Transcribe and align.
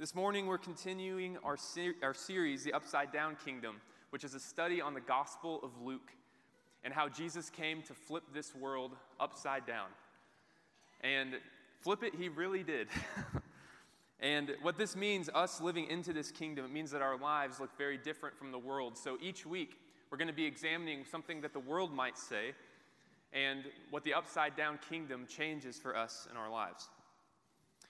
This 0.00 0.14
morning, 0.14 0.46
we're 0.46 0.58
continuing 0.58 1.38
our, 1.42 1.56
ser- 1.56 1.96
our 2.04 2.14
series, 2.14 2.62
The 2.62 2.72
Upside 2.72 3.10
Down 3.10 3.36
Kingdom, 3.44 3.80
which 4.10 4.22
is 4.22 4.32
a 4.32 4.38
study 4.38 4.80
on 4.80 4.94
the 4.94 5.00
Gospel 5.00 5.58
of 5.60 5.72
Luke 5.82 6.12
and 6.84 6.94
how 6.94 7.08
Jesus 7.08 7.50
came 7.50 7.82
to 7.82 7.94
flip 7.94 8.22
this 8.32 8.54
world 8.54 8.92
upside 9.18 9.66
down. 9.66 9.88
And 11.00 11.34
flip 11.80 12.04
it, 12.04 12.14
he 12.14 12.28
really 12.28 12.62
did. 12.62 12.86
and 14.20 14.54
what 14.62 14.78
this 14.78 14.94
means, 14.94 15.28
us 15.34 15.60
living 15.60 15.88
into 15.90 16.12
this 16.12 16.30
kingdom, 16.30 16.64
it 16.64 16.70
means 16.70 16.92
that 16.92 17.02
our 17.02 17.18
lives 17.18 17.58
look 17.58 17.76
very 17.76 17.98
different 17.98 18.38
from 18.38 18.52
the 18.52 18.58
world. 18.58 18.96
So 18.96 19.18
each 19.20 19.44
week, 19.44 19.80
we're 20.12 20.18
going 20.18 20.28
to 20.28 20.32
be 20.32 20.46
examining 20.46 21.06
something 21.10 21.40
that 21.40 21.52
the 21.52 21.58
world 21.58 21.92
might 21.92 22.16
say 22.16 22.52
and 23.32 23.64
what 23.90 24.04
the 24.04 24.14
upside 24.14 24.54
down 24.54 24.78
kingdom 24.88 25.26
changes 25.26 25.76
for 25.76 25.96
us 25.96 26.28
in 26.30 26.36
our 26.36 26.48
lives. 26.48 26.88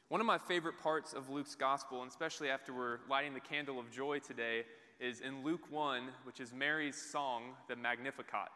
One 0.09 0.23
of 0.23 0.27
my 0.27 0.39
favorite 0.39 0.79
parts 0.83 1.13
of 1.13 1.29
Luke's 1.29 1.55
gospel, 1.55 2.01
and 2.01 2.11
especially 2.11 2.49
after 2.49 2.73
we're 2.73 3.01
lighting 3.11 3.35
the 3.35 3.41
candle 3.41 3.79
of 3.79 3.91
joy 3.91 4.21
today, 4.21 4.63
is 4.99 5.21
in 5.21 5.45
Luke 5.45 5.71
1, 5.71 6.05
which 6.25 6.41
is 6.41 6.51
Mary's 6.55 6.97
song, 6.97 7.43
the 7.69 7.77
Magnificat. 7.77 8.49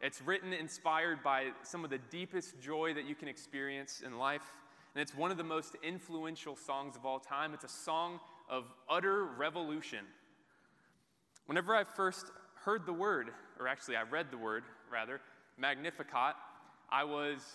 It's 0.00 0.20
written 0.20 0.52
inspired 0.52 1.22
by 1.22 1.50
some 1.62 1.84
of 1.84 1.90
the 1.90 2.00
deepest 2.10 2.60
joy 2.60 2.92
that 2.94 3.04
you 3.04 3.14
can 3.14 3.28
experience 3.28 4.02
in 4.04 4.18
life, 4.18 4.42
and 4.92 5.00
it's 5.00 5.14
one 5.14 5.30
of 5.30 5.36
the 5.36 5.44
most 5.44 5.76
influential 5.80 6.56
songs 6.56 6.96
of 6.96 7.06
all 7.06 7.20
time. 7.20 7.54
It's 7.54 7.62
a 7.62 7.68
song 7.68 8.18
of 8.48 8.64
utter 8.88 9.26
revolution. 9.26 10.04
Whenever 11.46 11.72
I 11.72 11.84
first 11.84 12.32
heard 12.64 12.84
the 12.84 12.92
word, 12.92 13.28
or 13.60 13.68
actually 13.68 13.94
I 13.94 14.02
read 14.02 14.32
the 14.32 14.38
word 14.38 14.64
rather, 14.90 15.20
Magnificat, 15.56 16.34
I 16.90 17.04
was 17.04 17.46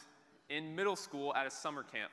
in 0.47 0.73
middle 0.73 0.95
school 0.95 1.35
at 1.35 1.45
a 1.45 1.51
summer 1.51 1.83
camp. 1.83 2.11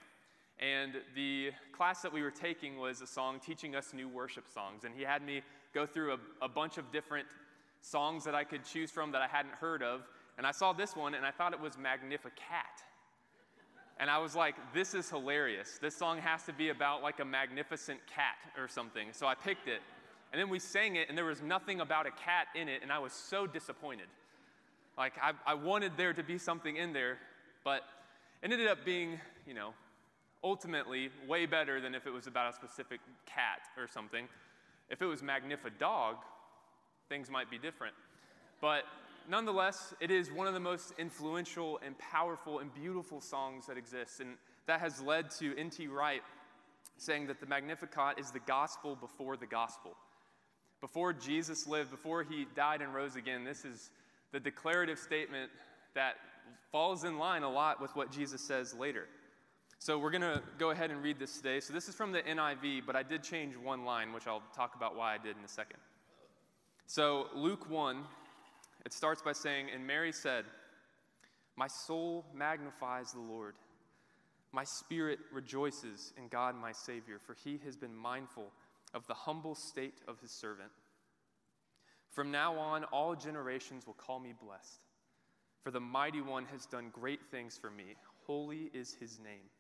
And 0.62 0.92
the 1.16 1.50
class 1.76 2.02
that 2.02 2.12
we 2.12 2.22
were 2.22 2.30
taking 2.30 2.78
was 2.78 3.00
a 3.00 3.06
song 3.06 3.40
teaching 3.44 3.74
us 3.74 3.92
new 3.92 4.08
worship 4.08 4.44
songs. 4.48 4.84
And 4.84 4.94
he 4.94 5.02
had 5.02 5.20
me 5.20 5.42
go 5.74 5.86
through 5.86 6.12
a, 6.12 6.18
a 6.44 6.48
bunch 6.48 6.78
of 6.78 6.92
different 6.92 7.26
songs 7.80 8.22
that 8.24 8.36
I 8.36 8.44
could 8.44 8.64
choose 8.64 8.90
from 8.90 9.10
that 9.10 9.22
I 9.22 9.26
hadn't 9.26 9.54
heard 9.54 9.82
of. 9.82 10.02
And 10.38 10.46
I 10.46 10.52
saw 10.52 10.72
this 10.72 10.94
one 10.94 11.14
and 11.14 11.26
I 11.26 11.32
thought 11.32 11.52
it 11.52 11.60
was 11.60 11.76
Magnificat. 11.76 12.84
And 13.98 14.08
I 14.08 14.18
was 14.18 14.36
like, 14.36 14.54
this 14.72 14.94
is 14.94 15.10
hilarious. 15.10 15.78
This 15.80 15.96
song 15.96 16.18
has 16.18 16.44
to 16.44 16.52
be 16.52 16.68
about 16.68 17.02
like 17.02 17.18
a 17.18 17.24
magnificent 17.24 17.98
cat 18.06 18.36
or 18.56 18.68
something. 18.68 19.08
So 19.12 19.26
I 19.26 19.34
picked 19.34 19.66
it. 19.66 19.80
And 20.32 20.40
then 20.40 20.48
we 20.48 20.58
sang 20.58 20.96
it, 20.96 21.10
and 21.10 21.18
there 21.18 21.26
was 21.26 21.42
nothing 21.42 21.80
about 21.80 22.06
a 22.06 22.10
cat 22.10 22.46
in 22.54 22.66
it, 22.66 22.80
and 22.82 22.90
I 22.90 22.98
was 22.98 23.12
so 23.12 23.46
disappointed. 23.46 24.06
Like, 24.96 25.12
I, 25.22 25.32
I 25.46 25.52
wanted 25.52 25.92
there 25.98 26.14
to 26.14 26.22
be 26.22 26.38
something 26.38 26.76
in 26.76 26.94
there, 26.94 27.18
but 27.64 27.82
it 28.42 28.50
ended 28.50 28.66
up 28.66 28.82
being, 28.82 29.20
you 29.46 29.52
know, 29.52 29.74
ultimately 30.44 31.10
way 31.28 31.46
better 31.46 31.80
than 31.80 31.94
if 31.94 32.06
it 32.06 32.10
was 32.10 32.26
about 32.26 32.52
a 32.52 32.56
specific 32.56 33.00
cat 33.26 33.60
or 33.76 33.86
something. 33.86 34.28
If 34.90 35.00
it 35.00 35.06
was 35.06 35.22
Magnifidog, 35.22 36.16
things 37.08 37.30
might 37.30 37.50
be 37.50 37.58
different. 37.58 37.94
But 38.60 38.84
nonetheless, 39.28 39.94
it 40.00 40.10
is 40.10 40.30
one 40.30 40.46
of 40.46 40.54
the 40.54 40.60
most 40.60 40.92
influential 40.98 41.78
and 41.84 41.96
powerful 41.98 42.58
and 42.58 42.72
beautiful 42.74 43.20
songs 43.20 43.66
that 43.66 43.76
exists. 43.76 44.20
And 44.20 44.36
that 44.66 44.80
has 44.80 45.00
led 45.00 45.30
to 45.32 45.56
N.T. 45.56 45.86
Wright 45.88 46.22
saying 46.96 47.26
that 47.26 47.40
the 47.40 47.46
Magnificat 47.46 48.18
is 48.18 48.30
the 48.30 48.40
gospel 48.40 48.96
before 48.96 49.36
the 49.36 49.46
gospel. 49.46 49.96
Before 50.80 51.12
Jesus 51.12 51.66
lived, 51.66 51.90
before 51.90 52.22
he 52.22 52.46
died 52.54 52.82
and 52.82 52.94
rose 52.94 53.16
again, 53.16 53.44
this 53.44 53.64
is 53.64 53.90
the 54.32 54.40
declarative 54.40 54.98
statement 54.98 55.50
that 55.94 56.14
falls 56.70 57.04
in 57.04 57.18
line 57.18 57.42
a 57.42 57.50
lot 57.50 57.80
with 57.80 57.94
what 57.94 58.10
Jesus 58.10 58.40
says 58.40 58.74
later. 58.74 59.06
So 59.84 59.98
we're 59.98 60.12
going 60.12 60.22
to 60.22 60.40
go 60.58 60.70
ahead 60.70 60.92
and 60.92 61.02
read 61.02 61.18
this 61.18 61.38
today. 61.38 61.58
So 61.58 61.72
this 61.72 61.88
is 61.88 61.96
from 61.96 62.12
the 62.12 62.22
NIV, 62.22 62.86
but 62.86 62.94
I 62.94 63.02
did 63.02 63.24
change 63.24 63.56
one 63.56 63.84
line, 63.84 64.12
which 64.12 64.28
I'll 64.28 64.44
talk 64.54 64.76
about 64.76 64.94
why 64.94 65.12
I 65.12 65.18
did 65.18 65.36
in 65.36 65.42
a 65.44 65.48
second. 65.48 65.80
So 66.86 67.26
Luke 67.34 67.68
1, 67.68 68.04
it 68.86 68.92
starts 68.92 69.22
by 69.22 69.32
saying, 69.32 69.70
And 69.74 69.84
Mary 69.84 70.12
said, 70.12 70.44
My 71.56 71.66
soul 71.66 72.24
magnifies 72.32 73.10
the 73.10 73.18
Lord. 73.18 73.56
My 74.52 74.62
spirit 74.62 75.18
rejoices 75.32 76.12
in 76.16 76.28
God 76.28 76.54
my 76.54 76.70
Savior, 76.70 77.18
for 77.18 77.34
he 77.42 77.58
has 77.64 77.74
been 77.74 77.96
mindful 77.96 78.52
of 78.94 79.04
the 79.08 79.14
humble 79.14 79.56
state 79.56 79.98
of 80.06 80.20
his 80.20 80.30
servant. 80.30 80.70
From 82.12 82.30
now 82.30 82.56
on, 82.56 82.84
all 82.84 83.16
generations 83.16 83.84
will 83.84 83.94
call 83.94 84.20
me 84.20 84.32
blessed, 84.40 84.78
for 85.64 85.72
the 85.72 85.80
mighty 85.80 86.20
one 86.20 86.44
has 86.52 86.66
done 86.66 86.90
great 86.92 87.22
things 87.32 87.58
for 87.60 87.68
me. 87.72 87.96
Holy 88.28 88.70
is 88.72 88.94
his 89.00 89.18
name. 89.18 89.50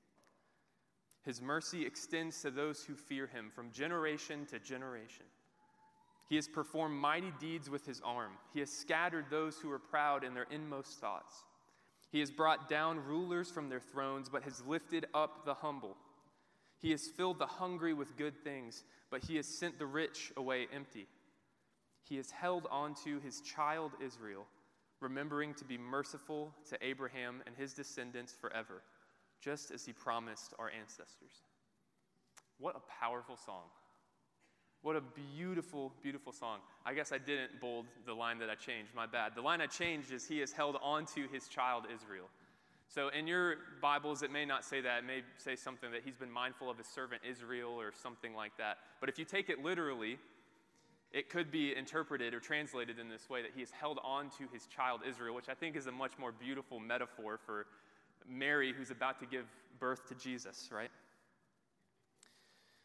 His 1.24 1.40
mercy 1.40 1.86
extends 1.86 2.42
to 2.42 2.50
those 2.50 2.84
who 2.84 2.94
fear 2.94 3.26
him 3.26 3.50
from 3.54 3.70
generation 3.70 4.44
to 4.46 4.58
generation. 4.58 5.26
He 6.28 6.36
has 6.36 6.48
performed 6.48 6.96
mighty 6.96 7.32
deeds 7.38 7.70
with 7.70 7.86
his 7.86 8.00
arm. 8.04 8.32
He 8.52 8.60
has 8.60 8.70
scattered 8.70 9.26
those 9.30 9.58
who 9.58 9.70
are 9.70 9.78
proud 9.78 10.24
in 10.24 10.34
their 10.34 10.46
inmost 10.50 10.98
thoughts. 10.98 11.44
He 12.10 12.20
has 12.20 12.30
brought 12.30 12.68
down 12.68 13.04
rulers 13.04 13.50
from 13.50 13.68
their 13.68 13.80
thrones, 13.80 14.28
but 14.28 14.42
has 14.42 14.64
lifted 14.66 15.06
up 15.14 15.44
the 15.44 15.54
humble. 15.54 15.96
He 16.80 16.90
has 16.90 17.08
filled 17.08 17.38
the 17.38 17.46
hungry 17.46 17.94
with 17.94 18.16
good 18.16 18.36
things, 18.42 18.82
but 19.10 19.22
he 19.24 19.36
has 19.36 19.46
sent 19.46 19.78
the 19.78 19.86
rich 19.86 20.32
away 20.36 20.66
empty. 20.72 21.06
He 22.08 22.16
has 22.16 22.30
held 22.30 22.66
on 22.70 22.94
to 23.04 23.20
his 23.20 23.40
child 23.42 23.92
Israel, 24.04 24.46
remembering 25.00 25.54
to 25.54 25.64
be 25.64 25.78
merciful 25.78 26.52
to 26.70 26.84
Abraham 26.84 27.42
and 27.46 27.54
his 27.56 27.72
descendants 27.72 28.32
forever 28.32 28.82
just 29.42 29.70
as 29.70 29.84
he 29.84 29.92
promised 29.92 30.54
our 30.58 30.70
ancestors. 30.70 31.42
What 32.58 32.76
a 32.76 32.80
powerful 33.00 33.36
song. 33.36 33.64
What 34.82 34.96
a 34.96 35.02
beautiful, 35.36 35.92
beautiful 36.02 36.32
song. 36.32 36.58
I 36.86 36.94
guess 36.94 37.12
I 37.12 37.18
didn't 37.18 37.60
bold 37.60 37.86
the 38.06 38.14
line 38.14 38.38
that 38.38 38.50
I 38.50 38.54
changed, 38.54 38.94
my 38.94 39.06
bad. 39.06 39.32
The 39.34 39.42
line 39.42 39.60
I 39.60 39.66
changed 39.66 40.12
is 40.12 40.26
He 40.26 40.38
has 40.40 40.52
held 40.52 40.76
on 40.82 41.06
to 41.14 41.26
His 41.32 41.48
child 41.48 41.84
Israel. 41.92 42.26
So 42.88 43.08
in 43.08 43.26
your 43.26 43.56
Bibles, 43.80 44.22
it 44.22 44.30
may 44.30 44.44
not 44.44 44.64
say 44.64 44.80
that. 44.80 44.98
It 44.98 45.06
may 45.06 45.22
say 45.38 45.56
something 45.56 45.90
that 45.92 46.02
He's 46.04 46.16
been 46.16 46.30
mindful 46.30 46.68
of 46.68 46.78
His 46.78 46.88
servant 46.88 47.22
Israel 47.28 47.70
or 47.70 47.92
something 48.02 48.34
like 48.34 48.56
that. 48.58 48.78
But 49.00 49.08
if 49.08 49.18
you 49.18 49.24
take 49.24 49.48
it 49.48 49.62
literally, 49.62 50.18
it 51.12 51.30
could 51.30 51.52
be 51.52 51.76
interpreted 51.76 52.34
or 52.34 52.40
translated 52.40 52.98
in 52.98 53.08
this 53.08 53.30
way 53.30 53.42
that 53.42 53.52
He 53.54 53.60
has 53.60 53.70
held 53.70 54.00
on 54.02 54.30
to 54.38 54.48
His 54.52 54.66
child 54.66 55.02
Israel, 55.08 55.34
which 55.34 55.48
I 55.48 55.54
think 55.54 55.76
is 55.76 55.86
a 55.86 55.92
much 55.92 56.18
more 56.18 56.32
beautiful 56.32 56.80
metaphor 56.80 57.38
for 57.44 57.66
Mary 58.28 58.72
who's 58.72 58.90
about 58.90 59.18
to 59.20 59.26
give 59.26 59.46
birth 59.78 60.06
to 60.08 60.14
Jesus, 60.14 60.70
right? 60.72 60.90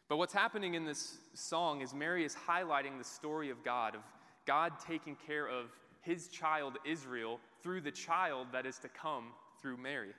But 0.08 0.16
what's 0.16 0.32
happening 0.32 0.74
in 0.74 0.84
this 0.84 1.18
song 1.34 1.82
is 1.82 1.92
Mary 1.92 2.24
is 2.24 2.34
highlighting 2.34 2.96
the 2.98 3.04
story 3.04 3.50
of 3.50 3.62
God, 3.62 3.94
of 3.94 4.00
God 4.46 4.72
taking 4.86 5.16
care 5.26 5.46
of 5.46 5.66
his 6.00 6.28
child 6.28 6.78
Israel 6.86 7.38
through 7.62 7.82
the 7.82 7.90
child 7.90 8.48
that 8.52 8.64
is 8.64 8.78
to 8.78 8.88
come 8.88 9.26
through 9.60 9.76
Mary. 9.76 10.14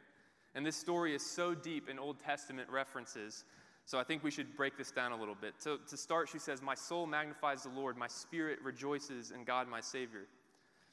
And 0.53 0.66
this 0.66 0.75
story 0.75 1.16
is 1.16 1.25
so 1.25 1.56
deep 1.56 1.90
in 1.90 1.97
Old 1.97 2.19
Testament 2.19 2.69
references. 2.69 3.46
So 3.85 3.97
I 3.97 4.03
think 4.03 4.24
we 4.24 4.29
should 4.29 4.56
break 4.56 4.78
this 4.78 4.91
down 4.91 5.12
a 5.12 5.18
little 5.18 5.35
bit. 5.40 5.56
So 5.58 5.78
to 5.90 5.97
start, 5.97 6.29
she 6.29 6.38
says, 6.38 6.62
My 6.62 6.75
soul 6.75 7.08
magnifies 7.08 7.63
the 7.63 7.69
Lord, 7.69 7.97
my 7.97 8.08
spirit 8.08 8.59
rejoices 8.63 9.31
in 9.31 9.44
God 9.44 9.68
my 9.68 9.81
Savior. 9.81 10.28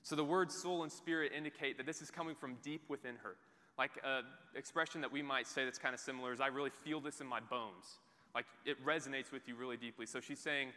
So 0.02 0.16
the 0.16 0.24
words 0.24 0.54
soul 0.54 0.82
and 0.82 0.92
spirit 0.92 1.32
indicate 1.36 1.76
that 1.76 1.84
this 1.84 2.00
is 2.00 2.10
coming 2.10 2.34
from 2.34 2.56
deep 2.62 2.82
within 2.88 3.16
her. 3.22 3.36
Like 3.78 3.92
an 4.04 4.24
expression 4.54 5.00
that 5.02 5.12
we 5.12 5.22
might 5.22 5.46
say 5.46 5.64
that's 5.64 5.78
kind 5.78 5.94
of 5.94 6.00
similar 6.00 6.32
is, 6.32 6.40
I 6.40 6.46
really 6.46 6.70
feel 6.70 7.00
this 7.00 7.20
in 7.20 7.26
my 7.26 7.40
bones. 7.40 7.98
Like 8.34 8.46
it 8.64 8.84
resonates 8.84 9.32
with 9.32 9.48
you 9.48 9.54
really 9.54 9.76
deeply. 9.76 10.06
So 10.06 10.20
she's 10.20 10.38
saying 10.38 10.68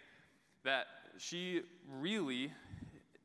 that 0.63 0.85
she 1.17 1.61
really 1.99 2.51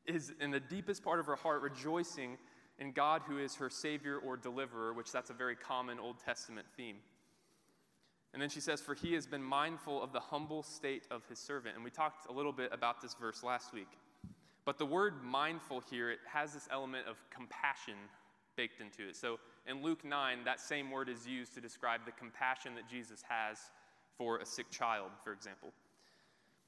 is 0.05 0.33
in 0.39 0.51
the 0.51 0.59
deepest 0.59 1.03
part 1.03 1.19
of 1.19 1.25
her 1.25 1.35
heart 1.35 1.61
rejoicing 1.61 2.37
in 2.79 2.91
God 2.91 3.21
who 3.27 3.37
is 3.37 3.55
her 3.55 3.69
Savior 3.69 4.17
or 4.17 4.37
deliverer, 4.37 4.93
which 4.93 5.11
that's 5.11 5.29
a 5.29 5.33
very 5.33 5.55
common 5.55 5.99
Old 5.99 6.19
Testament 6.19 6.67
theme. 6.75 6.97
And 8.33 8.41
then 8.41 8.49
she 8.49 8.59
says, 8.59 8.81
For 8.81 8.93
he 8.93 9.13
has 9.13 9.25
been 9.25 9.41
mindful 9.41 10.03
of 10.03 10.11
the 10.11 10.19
humble 10.19 10.61
state 10.61 11.03
of 11.09 11.25
his 11.29 11.39
servant. 11.39 11.75
And 11.75 11.83
we 11.83 11.89
talked 11.89 12.29
a 12.29 12.33
little 12.33 12.51
bit 12.51 12.69
about 12.73 13.01
this 13.01 13.13
verse 13.13 13.43
last 13.43 13.73
week. 13.73 13.87
But 14.65 14.77
the 14.77 14.85
word 14.85 15.23
mindful 15.23 15.81
here, 15.89 16.11
it 16.11 16.19
has 16.27 16.53
this 16.53 16.67
element 16.69 17.07
of 17.07 17.15
compassion 17.29 17.95
baked 18.57 18.81
into 18.81 19.07
it. 19.07 19.15
So 19.15 19.39
in 19.67 19.81
Luke 19.81 20.05
9, 20.05 20.39
that 20.45 20.59
same 20.59 20.91
word 20.91 21.09
is 21.09 21.27
used 21.27 21.53
to 21.55 21.61
describe 21.61 22.01
the 22.05 22.11
compassion 22.11 22.75
that 22.75 22.87
Jesus 22.87 23.23
has 23.27 23.57
for 24.17 24.37
a 24.37 24.45
sick 24.45 24.69
child, 24.69 25.09
for 25.23 25.33
example. 25.33 25.71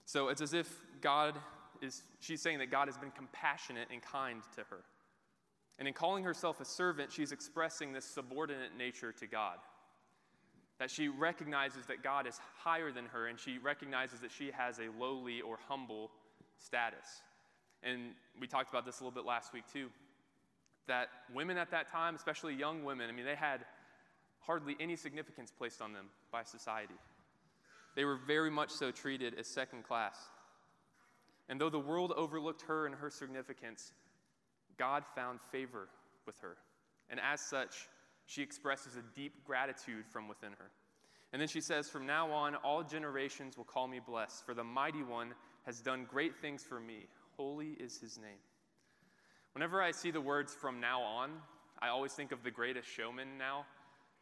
So 0.06 0.30
it's 0.30 0.42
as 0.42 0.54
if 0.54 0.82
God 1.02 1.36
is, 1.82 2.02
she's 2.20 2.42
saying 2.42 2.60
that 2.60 2.72
God 2.72 2.88
has 2.88 2.98
been 2.98 3.12
compassionate 3.12 3.88
and 3.92 4.02
kind 4.02 4.42
to 4.56 4.64
her. 4.70 4.80
And 5.80 5.88
in 5.88 5.94
calling 5.94 6.24
herself 6.24 6.60
a 6.60 6.66
servant, 6.66 7.12
she's 7.12 7.32
expressing 7.32 7.94
this 7.94 8.06
subordinate 8.06 8.76
nature 8.76 9.12
to 9.12 9.28
God. 9.28 9.58
That 10.80 10.90
she 10.90 11.08
recognizes 11.08 11.86
that 11.88 12.04
God 12.04 12.26
is 12.26 12.40
higher 12.64 12.92
than 12.92 13.06
her, 13.08 13.28
and 13.28 13.40
she 13.40 13.58
recognizes 13.60 14.22
that 14.22 14.32
she 14.32 14.52
has 14.52 14.80
a 14.80 14.90
lowly 15.00 15.42
or 15.42 15.60
humble 15.68 16.10
status. 16.58 17.22
And 17.84 18.12
we 18.40 18.48
talked 18.48 18.70
about 18.72 18.86
this 18.86 19.00
a 19.00 19.04
little 19.04 19.16
bit 19.16 19.26
last 19.26 19.54
week, 19.54 19.64
too 19.72 19.90
that 20.88 21.10
women 21.34 21.58
at 21.58 21.72
that 21.72 21.92
time, 21.92 22.16
especially 22.16 22.56
young 22.56 22.84
women, 22.84 23.10
I 23.10 23.14
mean, 23.14 23.26
they 23.26 23.36
had 23.36 23.66
hardly 24.40 24.76
any 24.80 24.96
significance 24.96 25.52
placed 25.52 25.82
on 25.82 25.94
them 25.94 26.08
by 26.32 26.44
society. 26.44 26.96
they 27.96 28.06
were 28.06 28.20
very 28.28 28.52
much 28.52 28.70
so 28.70 28.92
treated 28.92 29.34
as 29.40 29.48
second 29.48 29.84
class. 29.84 30.16
And 31.50 31.60
though 31.60 31.70
the 31.70 31.80
world 31.80 32.14
overlooked 32.16 32.64
her 32.64 32.86
and 32.86 32.94
her 32.96 33.10
significance, 33.10 33.94
God 34.78 35.04
found 35.16 35.42
favor 35.42 35.90
with 36.26 36.38
her. 36.40 36.58
And 37.10 37.20
as 37.20 37.42
such, 37.42 37.88
she 38.26 38.42
expresses 38.42 38.96
a 38.96 39.16
deep 39.16 39.46
gratitude 39.46 40.06
from 40.12 40.28
within 40.28 40.52
her. 40.52 40.70
And 41.34 41.42
then 41.42 41.48
she 41.48 41.62
says, 41.62 41.90
From 41.90 42.06
now 42.06 42.32
on, 42.32 42.56
all 42.56 42.84
generations 42.84 43.58
will 43.58 43.66
call 43.66 43.88
me 43.88 44.00
blessed, 44.06 44.46
for 44.46 44.54
the 44.54 44.64
mighty 44.64 45.04
one 45.04 45.34
has 45.66 45.82
done 45.82 46.06
great 46.10 46.38
things 46.38 46.64
for 46.64 46.80
me. 46.80 47.08
Holy 47.36 47.72
is 47.80 47.98
his 47.98 48.18
name. 48.18 48.40
Whenever 49.58 49.82
I 49.82 49.90
see 49.90 50.12
the 50.12 50.22
words 50.22 50.54
from 50.54 50.80
now 50.80 51.02
on, 51.02 51.32
I 51.82 51.88
always 51.88 52.12
think 52.12 52.32
of 52.32 52.44
the 52.44 52.52
greatest 52.52 52.88
showman 52.88 53.40
now. 53.40 53.66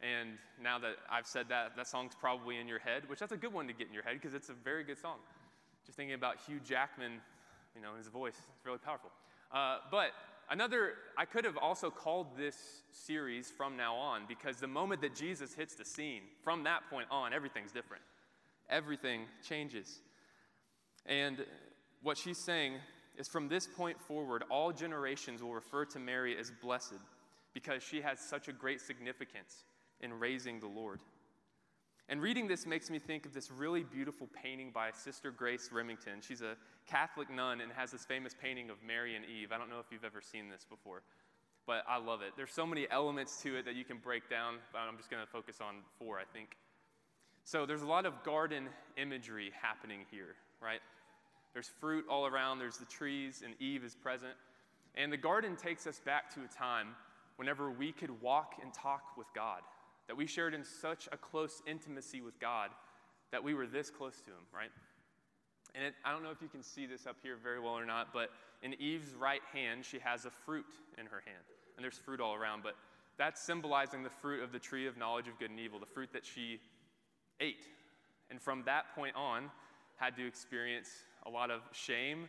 And 0.00 0.30
now 0.58 0.78
that 0.78 0.96
I've 1.10 1.26
said 1.26 1.50
that, 1.50 1.76
that 1.76 1.86
song's 1.86 2.14
probably 2.18 2.56
in 2.56 2.66
your 2.66 2.78
head, 2.78 3.02
which 3.06 3.18
that's 3.18 3.32
a 3.32 3.36
good 3.36 3.52
one 3.52 3.66
to 3.66 3.74
get 3.74 3.86
in 3.86 3.92
your 3.92 4.02
head 4.02 4.14
because 4.14 4.32
it's 4.32 4.48
a 4.48 4.54
very 4.54 4.82
good 4.82 4.96
song. 4.96 5.18
Just 5.84 5.98
thinking 5.98 6.14
about 6.14 6.36
Hugh 6.46 6.58
Jackman, 6.66 7.20
you 7.74 7.82
know, 7.82 7.90
his 7.98 8.06
voice, 8.06 8.32
it's 8.38 8.64
really 8.64 8.78
powerful. 8.78 9.10
Uh, 9.52 9.80
but 9.90 10.12
another, 10.48 10.94
I 11.18 11.26
could 11.26 11.44
have 11.44 11.58
also 11.58 11.90
called 11.90 12.28
this 12.38 12.56
series 12.90 13.50
from 13.50 13.76
now 13.76 13.94
on 13.94 14.22
because 14.26 14.56
the 14.56 14.66
moment 14.66 15.02
that 15.02 15.14
Jesus 15.14 15.52
hits 15.52 15.74
the 15.74 15.84
scene, 15.84 16.22
from 16.44 16.64
that 16.64 16.88
point 16.88 17.08
on, 17.10 17.34
everything's 17.34 17.72
different. 17.72 18.02
Everything 18.70 19.26
changes. 19.46 20.00
And 21.04 21.44
what 22.02 22.16
she's 22.16 22.38
saying 22.38 22.76
is 23.18 23.28
from 23.28 23.48
this 23.48 23.66
point 23.66 24.00
forward, 24.00 24.44
all 24.50 24.72
generations 24.72 25.42
will 25.42 25.54
refer 25.54 25.84
to 25.86 25.98
Mary 25.98 26.36
as 26.38 26.52
blessed 26.62 27.00
because 27.54 27.82
she 27.82 28.00
has 28.00 28.20
such 28.20 28.48
a 28.48 28.52
great 28.52 28.80
significance 28.80 29.64
in 30.00 30.18
raising 30.18 30.60
the 30.60 30.66
Lord. 30.66 31.00
And 32.08 32.22
reading 32.22 32.46
this 32.46 32.66
makes 32.66 32.88
me 32.88 32.98
think 32.98 33.26
of 33.26 33.34
this 33.34 33.50
really 33.50 33.82
beautiful 33.82 34.28
painting 34.40 34.70
by 34.72 34.90
Sister 34.92 35.32
Grace 35.32 35.70
Remington. 35.72 36.20
She's 36.20 36.42
a 36.42 36.56
Catholic 36.86 37.28
nun 37.30 37.60
and 37.60 37.72
has 37.72 37.90
this 37.90 38.04
famous 38.04 38.34
painting 38.40 38.70
of 38.70 38.76
Mary 38.86 39.16
and 39.16 39.24
Eve. 39.24 39.50
I 39.50 39.58
don't 39.58 39.68
know 39.68 39.80
if 39.80 39.86
you've 39.90 40.04
ever 40.04 40.20
seen 40.20 40.48
this 40.48 40.64
before, 40.68 41.02
but 41.66 41.82
I 41.88 41.98
love 41.98 42.22
it. 42.22 42.34
There's 42.36 42.52
so 42.52 42.64
many 42.64 42.86
elements 42.90 43.42
to 43.42 43.56
it 43.56 43.64
that 43.64 43.74
you 43.74 43.84
can 43.84 43.98
break 43.98 44.30
down, 44.30 44.58
but 44.72 44.78
I'm 44.78 44.96
just 44.96 45.10
going 45.10 45.24
to 45.24 45.30
focus 45.30 45.58
on 45.60 45.76
four, 45.98 46.18
I 46.18 46.24
think. 46.32 46.56
So 47.42 47.66
there's 47.66 47.82
a 47.82 47.86
lot 47.86 48.06
of 48.06 48.22
garden 48.22 48.68
imagery 48.96 49.50
happening 49.60 50.00
here, 50.10 50.36
right? 50.62 50.80
There's 51.56 51.72
fruit 51.80 52.04
all 52.10 52.26
around, 52.26 52.58
there's 52.58 52.76
the 52.76 52.84
trees, 52.84 53.40
and 53.42 53.54
Eve 53.62 53.82
is 53.82 53.94
present. 53.94 54.34
And 54.94 55.10
the 55.10 55.16
garden 55.16 55.56
takes 55.56 55.86
us 55.86 55.98
back 56.04 56.28
to 56.34 56.40
a 56.40 56.48
time 56.48 56.88
whenever 57.36 57.70
we 57.70 57.92
could 57.92 58.20
walk 58.20 58.56
and 58.62 58.74
talk 58.74 59.16
with 59.16 59.26
God 59.34 59.62
that 60.06 60.14
we 60.14 60.26
shared 60.26 60.52
in 60.52 60.62
such 60.62 61.08
a 61.12 61.16
close 61.16 61.62
intimacy 61.66 62.20
with 62.20 62.38
God 62.38 62.72
that 63.32 63.42
we 63.42 63.54
were 63.54 63.66
this 63.66 63.88
close 63.88 64.20
to 64.20 64.32
Him, 64.32 64.44
right? 64.54 64.68
And 65.74 65.82
it, 65.82 65.94
I 66.04 66.12
don't 66.12 66.22
know 66.22 66.30
if 66.30 66.42
you 66.42 66.48
can 66.48 66.62
see 66.62 66.84
this 66.84 67.06
up 67.06 67.16
here 67.22 67.38
very 67.42 67.58
well 67.58 67.72
or 67.72 67.86
not, 67.86 68.12
but 68.12 68.32
in 68.62 68.74
Eve's 68.74 69.14
right 69.14 69.40
hand, 69.54 69.82
she 69.82 69.98
has 70.00 70.26
a 70.26 70.30
fruit 70.30 70.66
in 70.98 71.06
her 71.06 71.22
hand. 71.24 71.44
And 71.78 71.82
there's 71.82 71.96
fruit 71.96 72.20
all 72.20 72.34
around, 72.34 72.64
but 72.64 72.74
that's 73.16 73.40
symbolizing 73.40 74.02
the 74.02 74.10
fruit 74.10 74.42
of 74.42 74.52
the 74.52 74.58
tree 74.58 74.86
of 74.86 74.98
knowledge 74.98 75.26
of 75.26 75.38
good 75.38 75.48
and 75.48 75.58
evil, 75.58 75.80
the 75.80 75.86
fruit 75.86 76.10
that 76.12 76.26
she 76.26 76.60
ate. 77.40 77.64
And 78.28 78.42
from 78.42 78.62
that 78.66 78.94
point 78.94 79.16
on, 79.16 79.50
had 79.96 80.14
to 80.16 80.26
experience 80.26 80.90
a 81.26 81.30
lot 81.30 81.50
of 81.50 81.60
shame 81.72 82.28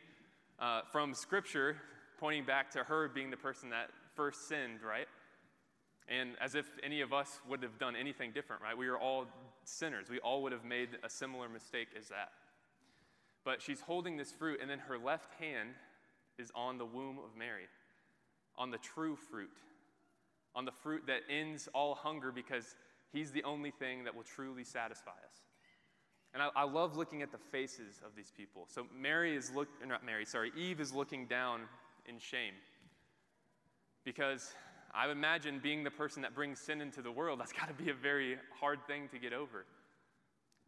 uh, 0.59 0.81
from 0.91 1.13
Scripture, 1.13 1.77
pointing 2.19 2.45
back 2.45 2.71
to 2.71 2.79
her 2.79 3.07
being 3.07 3.29
the 3.29 3.37
person 3.37 3.69
that 3.69 3.89
first 4.15 4.47
sinned, 4.47 4.81
right? 4.81 5.07
And 6.07 6.31
as 6.41 6.55
if 6.55 6.65
any 6.81 7.01
of 7.01 7.13
us 7.13 7.39
would 7.47 7.61
have 7.61 7.77
done 7.77 7.95
anything 7.95 8.31
different, 8.31 8.61
right? 8.61 8.75
We 8.75 8.87
are 8.87 8.97
all 8.97 9.27
sinners. 9.65 10.09
We 10.09 10.19
all 10.19 10.41
would 10.43 10.51
have 10.51 10.65
made 10.65 10.89
a 11.03 11.09
similar 11.09 11.47
mistake 11.47 11.89
as 11.97 12.07
that. 12.07 12.31
But 13.45 13.61
she's 13.61 13.81
holding 13.81 14.17
this 14.17 14.31
fruit, 14.31 14.59
and 14.61 14.69
then 14.69 14.79
her 14.79 14.97
left 14.97 15.33
hand 15.39 15.69
is 16.39 16.51
on 16.55 16.77
the 16.77 16.85
womb 16.85 17.19
of 17.19 17.37
Mary, 17.37 17.67
on 18.57 18.71
the 18.71 18.77
true 18.79 19.15
fruit, 19.15 19.51
on 20.55 20.65
the 20.65 20.71
fruit 20.71 21.03
that 21.07 21.21
ends 21.29 21.69
all 21.73 21.93
hunger 21.93 22.31
because 22.31 22.75
he's 23.13 23.31
the 23.31 23.43
only 23.43 23.71
thing 23.71 24.05
that 24.05 24.15
will 24.15 24.23
truly 24.23 24.63
satisfy 24.63 25.11
us. 25.11 25.43
And 26.33 26.43
I, 26.43 26.49
I 26.55 26.63
love 26.63 26.97
looking 26.97 27.21
at 27.21 27.31
the 27.31 27.37
faces 27.37 28.01
of 28.05 28.11
these 28.15 28.31
people. 28.35 28.67
So 28.69 28.85
Mary 28.95 29.35
is 29.35 29.51
looking, 29.55 29.87
not 29.87 30.05
Mary, 30.05 30.25
sorry, 30.25 30.51
Eve 30.57 30.79
is 30.79 30.93
looking 30.93 31.25
down 31.25 31.61
in 32.07 32.19
shame 32.19 32.53
because 34.03 34.53
I 34.93 35.09
imagine 35.11 35.59
being 35.61 35.83
the 35.83 35.91
person 35.91 36.21
that 36.21 36.33
brings 36.33 36.59
sin 36.59 36.79
into 36.79 37.01
the 37.01 37.11
world, 37.11 37.39
that's 37.39 37.51
got 37.51 37.67
to 37.67 37.83
be 37.83 37.89
a 37.89 37.93
very 37.93 38.37
hard 38.59 38.79
thing 38.87 39.09
to 39.09 39.19
get 39.19 39.33
over. 39.33 39.65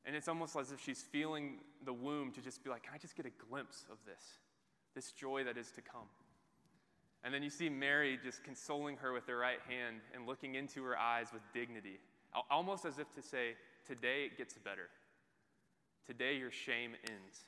And 0.06 0.16
it's 0.16 0.28
almost 0.28 0.56
as 0.56 0.72
if 0.72 0.84
she's 0.84 1.02
feeling 1.02 1.60
the 1.86 1.94
womb 1.94 2.32
to 2.34 2.42
just 2.42 2.64
be 2.64 2.70
like, 2.70 2.84
can 2.84 2.94
I 2.94 2.98
just 2.98 3.16
get 3.16 3.26
a 3.26 3.32
glimpse 3.50 3.86
of 3.92 3.98
this? 4.06 4.24
This 4.96 5.12
joy 5.12 5.44
that 5.44 5.58
is 5.58 5.72
to 5.72 5.82
come. 5.82 6.08
And 7.24 7.34
then 7.34 7.44
you 7.44 7.50
see 7.50 7.70
Mary 7.70 8.18
just 8.24 8.44
consoling 8.44 8.98
her 8.98 9.14
with 9.14 9.28
her 9.28 9.38
right 9.38 9.60
hand 9.68 9.98
and 10.14 10.26
looking 10.26 10.56
into 10.56 10.84
her 10.84 10.98
eyes 10.98 11.28
with 11.34 11.42
dignity, 11.54 12.00
almost 12.50 12.86
as 12.86 12.98
if 12.98 13.14
to 13.16 13.22
say, 13.22 13.56
Today 13.86 14.26
it 14.26 14.38
gets 14.38 14.54
better. 14.54 14.90
Today 16.10 16.38
your 16.38 16.50
shame 16.50 16.94
ends. 17.08 17.46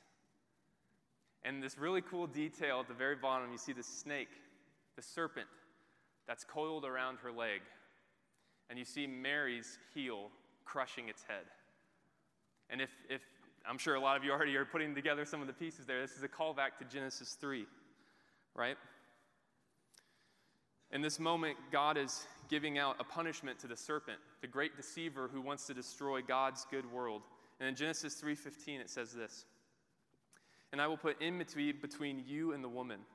And 1.42 1.60
this 1.60 1.76
really 1.76 2.00
cool 2.00 2.28
detail 2.28 2.78
at 2.78 2.86
the 2.86 2.94
very 2.94 3.16
bottom, 3.16 3.50
you 3.50 3.58
see 3.58 3.72
the 3.72 3.82
snake, 3.82 4.28
the 4.94 5.02
serpent, 5.02 5.48
that's 6.28 6.44
coiled 6.44 6.84
around 6.84 7.18
her 7.24 7.32
leg. 7.32 7.60
And 8.70 8.78
you 8.78 8.84
see 8.84 9.08
Mary's 9.08 9.80
heel 9.94 10.30
crushing 10.64 11.08
its 11.08 11.24
head. 11.24 11.42
And 12.70 12.80
if, 12.80 12.90
if 13.10 13.20
I'm 13.68 13.78
sure 13.78 13.96
a 13.96 14.00
lot 14.00 14.16
of 14.16 14.22
you 14.22 14.30
already 14.30 14.54
are 14.54 14.64
putting 14.64 14.94
together 14.94 15.24
some 15.24 15.40
of 15.40 15.48
the 15.48 15.52
pieces 15.52 15.84
there, 15.84 16.00
this 16.00 16.16
is 16.16 16.22
a 16.22 16.28
callback 16.28 16.78
to 16.78 16.84
Genesis 16.84 17.36
3, 17.40 17.66
right? 18.54 18.76
In 20.92 21.02
this 21.02 21.18
moment, 21.18 21.56
God 21.72 21.96
is 21.96 22.28
giving 22.48 22.78
out 22.78 22.94
a 23.00 23.04
punishment 23.04 23.58
to 23.58 23.66
the 23.66 23.76
serpent, 23.76 24.18
the 24.40 24.46
great 24.46 24.76
deceiver 24.76 25.28
who 25.32 25.40
wants 25.40 25.66
to 25.66 25.74
destroy 25.74 26.22
God's 26.22 26.64
good 26.70 26.88
world. 26.92 27.22
And 27.62 27.68
in 27.68 27.76
Genesis 27.76 28.20
3:15 28.20 28.80
it 28.80 28.90
says 28.90 29.12
this: 29.12 29.46
"And 30.72 30.82
I 30.82 30.88
will 30.88 30.96
put 30.96 31.16
enmity 31.20 31.70
between 31.70 32.18
you 32.26 32.54
and 32.54 32.64
the 32.64 32.68
woman, 32.68 33.06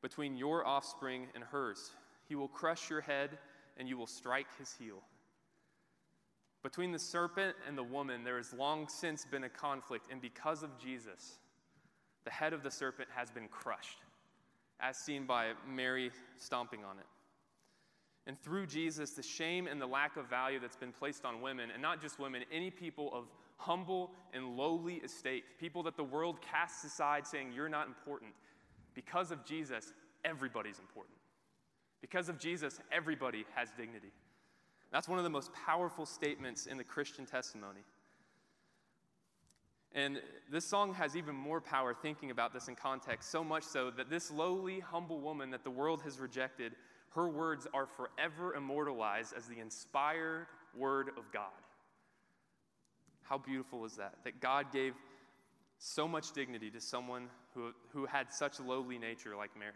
between 0.00 0.38
your 0.38 0.66
offspring 0.66 1.30
and 1.34 1.44
hers. 1.44 1.94
He 2.24 2.34
will 2.34 2.48
crush 2.48 2.88
your 2.88 3.02
head, 3.02 3.38
and 3.76 3.86
you 3.86 3.98
will 3.98 4.06
strike 4.06 4.50
his 4.56 4.74
heel. 4.74 5.02
Between 6.62 6.92
the 6.92 6.98
serpent 6.98 7.58
and 7.66 7.76
the 7.76 7.82
woman, 7.82 8.24
there 8.24 8.38
has 8.38 8.54
long 8.54 8.88
since 8.88 9.26
been 9.26 9.44
a 9.44 9.50
conflict, 9.50 10.06
and 10.10 10.18
because 10.18 10.62
of 10.62 10.78
Jesus, 10.78 11.38
the 12.24 12.30
head 12.30 12.54
of 12.54 12.62
the 12.62 12.70
serpent 12.70 13.10
has 13.10 13.30
been 13.30 13.48
crushed, 13.48 13.98
as 14.80 14.96
seen 14.96 15.26
by 15.26 15.52
Mary 15.66 16.10
stomping 16.38 16.86
on 16.86 16.98
it. 16.98 17.06
And 18.26 18.40
through 18.40 18.66
Jesus, 18.66 19.10
the 19.10 19.22
shame 19.22 19.66
and 19.66 19.78
the 19.78 19.86
lack 19.86 20.16
of 20.16 20.26
value 20.26 20.58
that's 20.58 20.76
been 20.76 20.92
placed 20.92 21.26
on 21.26 21.42
women, 21.42 21.70
and 21.70 21.82
not 21.82 22.00
just 22.00 22.18
women, 22.18 22.46
any 22.50 22.70
people 22.70 23.12
of 23.12 23.28
humble 23.60 24.10
and 24.32 24.56
lowly 24.56 24.94
estate, 24.96 25.44
people 25.58 25.82
that 25.84 25.96
the 25.96 26.04
world 26.04 26.40
casts 26.40 26.84
aside 26.84 27.26
saying, 27.26 27.52
You're 27.54 27.68
not 27.68 27.86
important, 27.86 28.32
because 28.94 29.30
of 29.30 29.44
Jesus, 29.44 29.92
everybody's 30.24 30.78
important. 30.78 31.16
Because 32.00 32.28
of 32.28 32.38
Jesus, 32.38 32.80
everybody 32.90 33.44
has 33.54 33.68
dignity. 33.76 34.10
That's 34.90 35.08
one 35.08 35.18
of 35.18 35.24
the 35.24 35.30
most 35.30 35.52
powerful 35.52 36.06
statements 36.06 36.66
in 36.66 36.76
the 36.76 36.84
Christian 36.84 37.26
testimony. 37.26 37.80
And 39.92 40.20
this 40.50 40.64
song 40.64 40.94
has 40.94 41.16
even 41.16 41.34
more 41.34 41.60
power 41.60 41.94
thinking 41.94 42.30
about 42.30 42.52
this 42.52 42.68
in 42.68 42.76
context, 42.76 43.30
so 43.30 43.42
much 43.42 43.64
so 43.64 43.90
that 43.90 44.08
this 44.08 44.30
lowly, 44.30 44.80
humble 44.80 45.20
woman 45.20 45.50
that 45.50 45.64
the 45.64 45.70
world 45.70 46.00
has 46.02 46.18
rejected, 46.18 46.72
her 47.10 47.28
words 47.28 47.66
are 47.74 47.86
forever 47.86 48.54
immortalized 48.54 49.34
as 49.36 49.46
the 49.46 49.58
inspired 49.58 50.46
word 50.76 51.08
of 51.18 51.30
God. 51.32 51.50
How 53.30 53.38
beautiful 53.38 53.84
is 53.84 53.94
that? 53.94 54.16
That 54.24 54.40
God 54.40 54.72
gave 54.72 54.94
so 55.78 56.08
much 56.08 56.32
dignity 56.32 56.68
to 56.72 56.80
someone 56.80 57.28
who, 57.54 57.70
who 57.90 58.04
had 58.04 58.32
such 58.32 58.58
lowly 58.58 58.98
nature 58.98 59.36
like 59.36 59.50
Mary. 59.56 59.72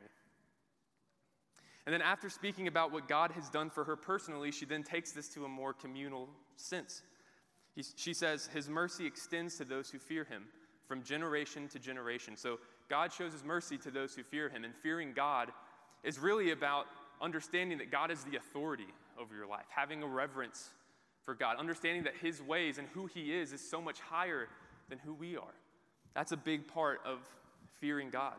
And 1.87 1.95
then, 1.95 2.03
after 2.03 2.29
speaking 2.29 2.67
about 2.67 2.91
what 2.93 3.09
God 3.09 3.31
has 3.31 3.49
done 3.49 3.71
for 3.71 3.85
her 3.85 3.95
personally, 3.95 4.51
she 4.51 4.65
then 4.65 4.83
takes 4.83 5.13
this 5.13 5.29
to 5.35 5.45
a 5.45 5.49
more 5.49 5.73
communal 5.73 6.29
sense. 6.57 7.03
He, 7.77 7.85
she 7.95 8.13
says, 8.13 8.49
His 8.53 8.69
mercy 8.69 9.07
extends 9.07 9.57
to 9.59 9.65
those 9.65 9.89
who 9.89 9.99
fear 9.99 10.25
him 10.25 10.45
from 10.89 11.03
generation 11.05 11.69
to 11.69 11.79
generation. 11.79 12.37
So, 12.37 12.59
God 12.91 13.13
shows 13.13 13.33
his 13.33 13.45
mercy 13.45 13.79
to 13.79 13.91
those 13.91 14.15
who 14.15 14.25
fear 14.25 14.49
him. 14.49 14.65
And 14.65 14.75
fearing 14.75 15.13
God 15.15 15.51
is 16.03 16.19
really 16.19 16.51
about 16.51 16.87
understanding 17.23 17.79
that 17.79 17.93
God 17.93 18.11
is 18.11 18.25
the 18.25 18.37
authority 18.37 18.89
over 19.21 19.35
your 19.35 19.47
life, 19.47 19.67
having 19.69 20.03
a 20.03 20.07
reverence 20.07 20.71
for 21.25 21.35
God, 21.35 21.57
understanding 21.59 22.05
that 22.05 22.15
his 22.21 22.43
ways 22.43 22.79
and 22.79 22.87
who 22.89 23.07
he 23.07 23.35
is 23.35 23.53
is 23.53 23.61
so 23.61 23.81
much 23.81 24.01
higher 24.01 24.49
than 24.89 24.99
who 24.99 25.15
we 25.15 25.37
are. 25.37 25.55
That's 26.15 26.33
a 26.33 26.37
big 26.37 26.67
part 26.69 27.01
of 27.05 27.19
fearing 27.81 28.11
God. 28.11 28.35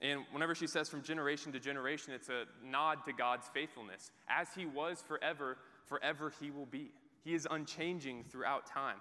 And 0.00 0.20
whenever 0.32 0.54
she 0.54 0.66
says 0.66 0.88
from 0.88 1.02
generation 1.02 1.52
to 1.52 1.60
generation, 1.60 2.12
it's 2.12 2.28
a 2.28 2.44
nod 2.64 3.04
to 3.06 3.12
God's 3.12 3.48
faithfulness. 3.52 4.10
As 4.28 4.48
he 4.54 4.64
was 4.64 5.02
forever, 5.06 5.58
forever 5.86 6.32
he 6.40 6.50
will 6.50 6.66
be. 6.66 6.92
He 7.24 7.34
is 7.34 7.46
unchanging 7.50 8.24
throughout 8.30 8.66
time. 8.66 8.98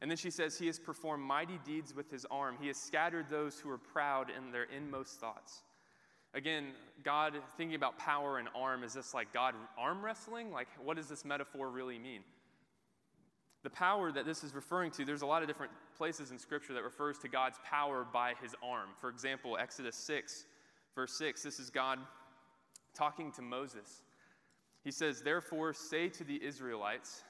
And 0.00 0.10
then 0.10 0.16
she 0.16 0.30
says, 0.30 0.58
He 0.58 0.66
has 0.66 0.78
performed 0.78 1.22
mighty 1.24 1.58
deeds 1.64 1.94
with 1.94 2.10
his 2.10 2.26
arm. 2.30 2.56
He 2.60 2.68
has 2.68 2.76
scattered 2.76 3.26
those 3.30 3.60
who 3.60 3.70
are 3.70 3.78
proud 3.78 4.30
in 4.30 4.50
their 4.50 4.64
inmost 4.64 5.20
thoughts. 5.20 5.62
Again, 6.32 6.66
God 7.02 7.34
thinking 7.56 7.74
about 7.74 7.98
power 7.98 8.38
and 8.38 8.48
arm, 8.54 8.84
is 8.84 8.94
this 8.94 9.14
like 9.14 9.32
God 9.32 9.54
arm 9.76 10.04
wrestling? 10.04 10.52
Like, 10.52 10.68
what 10.82 10.96
does 10.96 11.08
this 11.08 11.24
metaphor 11.24 11.68
really 11.68 11.98
mean? 11.98 12.20
The 13.62 13.70
power 13.70 14.10
that 14.12 14.24
this 14.24 14.42
is 14.42 14.54
referring 14.54 14.90
to, 14.92 15.04
there's 15.04 15.22
a 15.22 15.26
lot 15.26 15.42
of 15.42 15.48
different 15.48 15.72
places 15.96 16.30
in 16.30 16.38
Scripture 16.38 16.72
that 16.74 16.82
refers 16.82 17.18
to 17.18 17.28
God's 17.28 17.58
power 17.64 18.06
by 18.10 18.34
his 18.42 18.54
arm. 18.62 18.90
For 19.00 19.10
example, 19.10 19.58
Exodus 19.60 19.96
6, 19.96 20.46
verse 20.94 21.12
6, 21.18 21.42
this 21.42 21.58
is 21.58 21.68
God 21.68 21.98
talking 22.94 23.32
to 23.32 23.42
Moses. 23.42 24.02
He 24.82 24.90
says, 24.90 25.20
Therefore, 25.20 25.74
say 25.74 26.08
to 26.08 26.24
the 26.24 26.42
Israelites, 26.42 27.22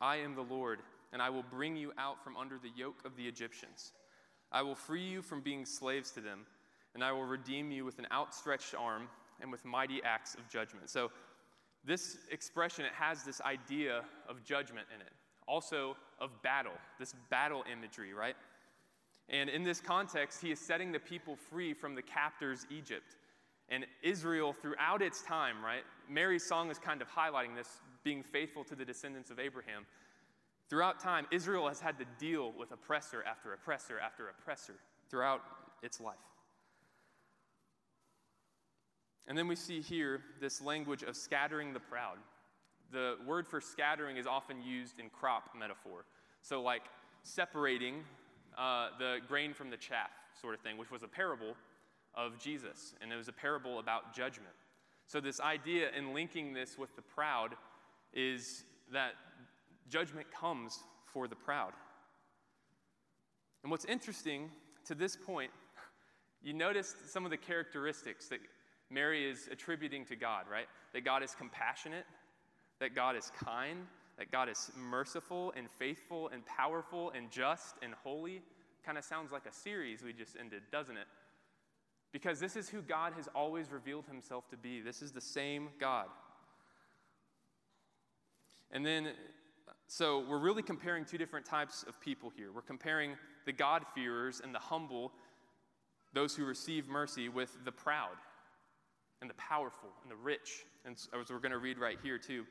I 0.00 0.16
am 0.16 0.34
the 0.34 0.42
Lord, 0.42 0.80
and 1.12 1.22
I 1.22 1.30
will 1.30 1.44
bring 1.44 1.76
you 1.76 1.92
out 1.96 2.22
from 2.24 2.36
under 2.36 2.58
the 2.58 2.70
yoke 2.76 3.04
of 3.04 3.16
the 3.16 3.26
Egyptians. 3.28 3.92
I 4.50 4.62
will 4.62 4.74
free 4.74 5.06
you 5.06 5.22
from 5.22 5.42
being 5.42 5.64
slaves 5.64 6.10
to 6.12 6.20
them, 6.20 6.46
and 6.94 7.04
I 7.04 7.12
will 7.12 7.24
redeem 7.24 7.70
you 7.70 7.84
with 7.84 7.98
an 7.98 8.06
outstretched 8.12 8.74
arm 8.74 9.08
and 9.40 9.52
with 9.52 9.64
mighty 9.64 10.02
acts 10.02 10.34
of 10.34 10.48
judgment. 10.48 10.90
So, 10.90 11.10
this 11.84 12.18
expression, 12.30 12.84
it 12.84 12.92
has 12.92 13.22
this 13.22 13.40
idea 13.40 14.02
of 14.28 14.44
judgment 14.44 14.86
in 14.94 15.00
it, 15.00 15.12
also 15.46 15.96
of 16.20 16.30
battle, 16.42 16.72
this 16.98 17.14
battle 17.30 17.64
imagery, 17.70 18.12
right? 18.12 18.34
And 19.28 19.48
in 19.48 19.62
this 19.62 19.80
context, 19.80 20.40
he 20.40 20.50
is 20.50 20.58
setting 20.58 20.90
the 20.90 20.98
people 20.98 21.36
free 21.36 21.74
from 21.74 21.94
the 21.94 22.02
captors, 22.02 22.66
Egypt. 22.70 23.16
And 23.68 23.84
Israel, 24.02 24.54
throughout 24.54 25.02
its 25.02 25.22
time, 25.22 25.62
right? 25.62 25.82
Mary's 26.08 26.46
song 26.46 26.70
is 26.70 26.78
kind 26.78 27.02
of 27.02 27.08
highlighting 27.08 27.54
this, 27.54 27.68
being 28.02 28.22
faithful 28.22 28.64
to 28.64 28.74
the 28.74 28.84
descendants 28.84 29.30
of 29.30 29.38
Abraham. 29.38 29.84
Throughout 30.70 31.00
time, 31.00 31.26
Israel 31.30 31.68
has 31.68 31.80
had 31.80 31.98
to 31.98 32.04
deal 32.18 32.52
with 32.58 32.72
oppressor 32.72 33.22
after 33.24 33.52
oppressor 33.52 33.98
after 34.00 34.28
oppressor 34.28 34.74
throughout 35.10 35.42
its 35.82 36.00
life. 36.00 36.16
And 39.28 39.36
then 39.36 39.46
we 39.46 39.56
see 39.56 39.82
here 39.82 40.22
this 40.40 40.62
language 40.62 41.02
of 41.02 41.14
scattering 41.14 41.74
the 41.74 41.80
proud. 41.80 42.16
The 42.90 43.16
word 43.26 43.46
for 43.46 43.60
scattering 43.60 44.16
is 44.16 44.26
often 44.26 44.62
used 44.62 44.98
in 44.98 45.10
crop 45.10 45.50
metaphor. 45.56 46.06
So, 46.40 46.62
like 46.62 46.84
separating 47.22 48.02
uh, 48.56 48.88
the 48.98 49.18
grain 49.28 49.52
from 49.52 49.68
the 49.68 49.76
chaff, 49.76 50.10
sort 50.40 50.54
of 50.54 50.60
thing, 50.60 50.78
which 50.78 50.90
was 50.90 51.02
a 51.02 51.08
parable 51.08 51.54
of 52.14 52.38
Jesus, 52.38 52.94
and 53.02 53.12
it 53.12 53.16
was 53.16 53.28
a 53.28 53.32
parable 53.32 53.78
about 53.78 54.14
judgment. 54.14 54.54
So, 55.06 55.20
this 55.20 55.40
idea 55.40 55.90
in 55.96 56.14
linking 56.14 56.54
this 56.54 56.78
with 56.78 56.96
the 56.96 57.02
proud 57.02 57.54
is 58.14 58.64
that 58.90 59.12
judgment 59.90 60.26
comes 60.32 60.78
for 61.04 61.28
the 61.28 61.36
proud. 61.36 61.72
And 63.62 63.70
what's 63.70 63.84
interesting 63.84 64.50
to 64.86 64.94
this 64.94 65.16
point, 65.16 65.50
you 66.42 66.54
notice 66.54 66.94
some 67.06 67.26
of 67.26 67.30
the 67.30 67.36
characteristics 67.36 68.28
that 68.28 68.38
Mary 68.90 69.30
is 69.30 69.48
attributing 69.50 70.04
to 70.06 70.16
God, 70.16 70.44
right? 70.50 70.66
That 70.94 71.04
God 71.04 71.22
is 71.22 71.34
compassionate, 71.34 72.06
that 72.80 72.94
God 72.94 73.16
is 73.16 73.30
kind, 73.44 73.86
that 74.18 74.32
God 74.32 74.48
is 74.48 74.70
merciful 74.76 75.52
and 75.56 75.68
faithful 75.78 76.28
and 76.32 76.44
powerful 76.46 77.12
and 77.16 77.30
just 77.30 77.76
and 77.82 77.94
holy. 78.02 78.42
Kind 78.84 78.98
of 78.98 79.04
sounds 79.04 79.30
like 79.30 79.46
a 79.46 79.52
series 79.52 80.02
we 80.02 80.12
just 80.12 80.36
ended, 80.38 80.62
doesn't 80.72 80.96
it? 80.96 81.06
Because 82.12 82.40
this 82.40 82.56
is 82.56 82.68
who 82.68 82.80
God 82.80 83.12
has 83.16 83.28
always 83.34 83.70
revealed 83.70 84.06
himself 84.06 84.48
to 84.48 84.56
be. 84.56 84.80
This 84.80 85.02
is 85.02 85.12
the 85.12 85.20
same 85.20 85.68
God. 85.78 86.06
And 88.70 88.84
then, 88.84 89.10
so 89.86 90.24
we're 90.28 90.38
really 90.38 90.62
comparing 90.62 91.04
two 91.04 91.18
different 91.18 91.44
types 91.44 91.84
of 91.86 92.00
people 92.00 92.30
here. 92.34 92.50
We're 92.52 92.62
comparing 92.62 93.12
the 93.44 93.52
God-fearers 93.52 94.40
and 94.42 94.54
the 94.54 94.58
humble, 94.58 95.12
those 96.14 96.34
who 96.34 96.44
receive 96.44 96.88
mercy, 96.88 97.28
with 97.28 97.56
the 97.64 97.72
proud 97.72 98.16
and 99.20 99.28
the 99.28 99.34
powerful 99.34 99.90
and 100.02 100.10
the 100.10 100.16
rich. 100.16 100.64
And 100.84 100.96
as 100.96 101.30
we're 101.30 101.38
going 101.38 101.52
to 101.52 101.58
read 101.58 101.78
right 101.78 101.98
here, 102.02 102.18
too. 102.18 102.44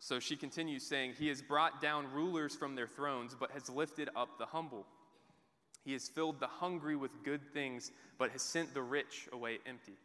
So 0.00 0.20
she 0.20 0.36
continues 0.36 0.86
saying, 0.86 1.14
He 1.18 1.28
has 1.28 1.40
brought 1.40 1.80
down 1.80 2.12
rulers 2.12 2.54
from 2.54 2.74
their 2.74 2.86
thrones, 2.86 3.34
but 3.38 3.50
has 3.52 3.70
lifted 3.70 4.10
up 4.14 4.38
the 4.38 4.46
humble. 4.46 4.86
He 5.84 5.92
has 5.92 6.08
filled 6.08 6.40
the 6.40 6.46
hungry 6.46 6.96
with 6.96 7.22
good 7.24 7.42
things, 7.52 7.90
but 8.18 8.30
has 8.30 8.42
sent 8.42 8.74
the 8.74 8.82
rich 8.82 9.28
away 9.32 9.58
empty. 9.66 9.96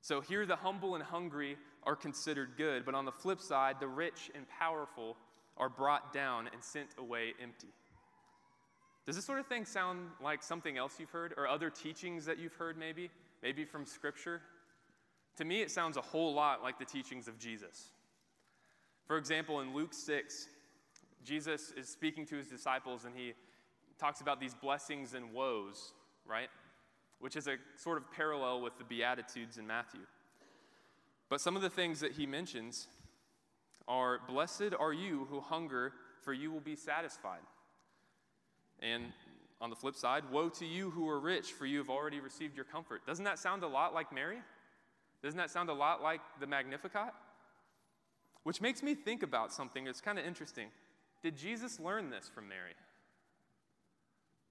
So 0.00 0.20
here, 0.20 0.46
the 0.46 0.56
humble 0.56 0.94
and 0.94 1.02
hungry 1.02 1.56
are 1.84 1.96
considered 1.96 2.56
good, 2.56 2.84
but 2.84 2.94
on 2.94 3.04
the 3.04 3.12
flip 3.12 3.40
side, 3.40 3.76
the 3.80 3.88
rich 3.88 4.30
and 4.34 4.46
powerful 4.48 5.16
are 5.56 5.68
brought 5.68 6.12
down 6.12 6.48
and 6.52 6.62
sent 6.62 6.88
away 6.98 7.34
empty. 7.42 7.68
Does 9.06 9.16
this 9.16 9.24
sort 9.24 9.38
of 9.38 9.46
thing 9.46 9.64
sound 9.64 10.08
like 10.22 10.42
something 10.42 10.78
else 10.78 10.94
you've 10.98 11.10
heard, 11.10 11.34
or 11.36 11.46
other 11.46 11.70
teachings 11.70 12.24
that 12.26 12.38
you've 12.38 12.54
heard, 12.54 12.78
maybe? 12.78 13.10
Maybe 13.44 13.66
from 13.66 13.84
Scripture? 13.84 14.40
To 15.36 15.44
me, 15.44 15.60
it 15.60 15.70
sounds 15.70 15.98
a 15.98 16.00
whole 16.00 16.32
lot 16.32 16.62
like 16.62 16.78
the 16.78 16.84
teachings 16.86 17.28
of 17.28 17.38
Jesus. 17.38 17.90
For 19.06 19.18
example, 19.18 19.60
in 19.60 19.74
Luke 19.74 19.92
6, 19.92 20.48
Jesus 21.22 21.70
is 21.76 21.86
speaking 21.86 22.24
to 22.26 22.36
his 22.36 22.46
disciples 22.46 23.04
and 23.04 23.14
he 23.14 23.34
talks 23.98 24.22
about 24.22 24.40
these 24.40 24.54
blessings 24.54 25.12
and 25.12 25.34
woes, 25.34 25.92
right? 26.26 26.48
Which 27.18 27.36
is 27.36 27.46
a 27.46 27.56
sort 27.76 27.98
of 27.98 28.10
parallel 28.10 28.62
with 28.62 28.78
the 28.78 28.84
Beatitudes 28.84 29.58
in 29.58 29.66
Matthew. 29.66 30.00
But 31.28 31.42
some 31.42 31.54
of 31.54 31.60
the 31.60 31.70
things 31.70 32.00
that 32.00 32.12
he 32.12 32.24
mentions 32.24 32.88
are 33.86 34.20
Blessed 34.26 34.72
are 34.80 34.94
you 34.94 35.26
who 35.28 35.40
hunger, 35.40 35.92
for 36.22 36.32
you 36.32 36.50
will 36.50 36.60
be 36.60 36.76
satisfied. 36.76 37.42
And 38.80 39.12
on 39.64 39.70
the 39.70 39.76
flip 39.76 39.96
side, 39.96 40.24
Woe 40.30 40.50
to 40.50 40.66
you 40.66 40.90
who 40.90 41.08
are 41.08 41.18
rich, 41.18 41.52
for 41.52 41.64
you 41.64 41.78
have 41.78 41.88
already 41.88 42.20
received 42.20 42.54
your 42.54 42.66
comfort. 42.66 43.06
Doesn't 43.06 43.24
that 43.24 43.38
sound 43.38 43.62
a 43.62 43.66
lot 43.66 43.94
like 43.94 44.12
Mary? 44.12 44.36
Doesn't 45.22 45.38
that 45.38 45.50
sound 45.50 45.70
a 45.70 45.72
lot 45.72 46.02
like 46.02 46.20
the 46.38 46.46
Magnificat? 46.46 47.14
Which 48.42 48.60
makes 48.60 48.82
me 48.82 48.94
think 48.94 49.22
about 49.22 49.54
something 49.54 49.84
that's 49.84 50.02
kind 50.02 50.18
of 50.18 50.26
interesting. 50.26 50.68
Did 51.22 51.38
Jesus 51.38 51.80
learn 51.80 52.10
this 52.10 52.30
from 52.32 52.46
Mary? 52.46 52.74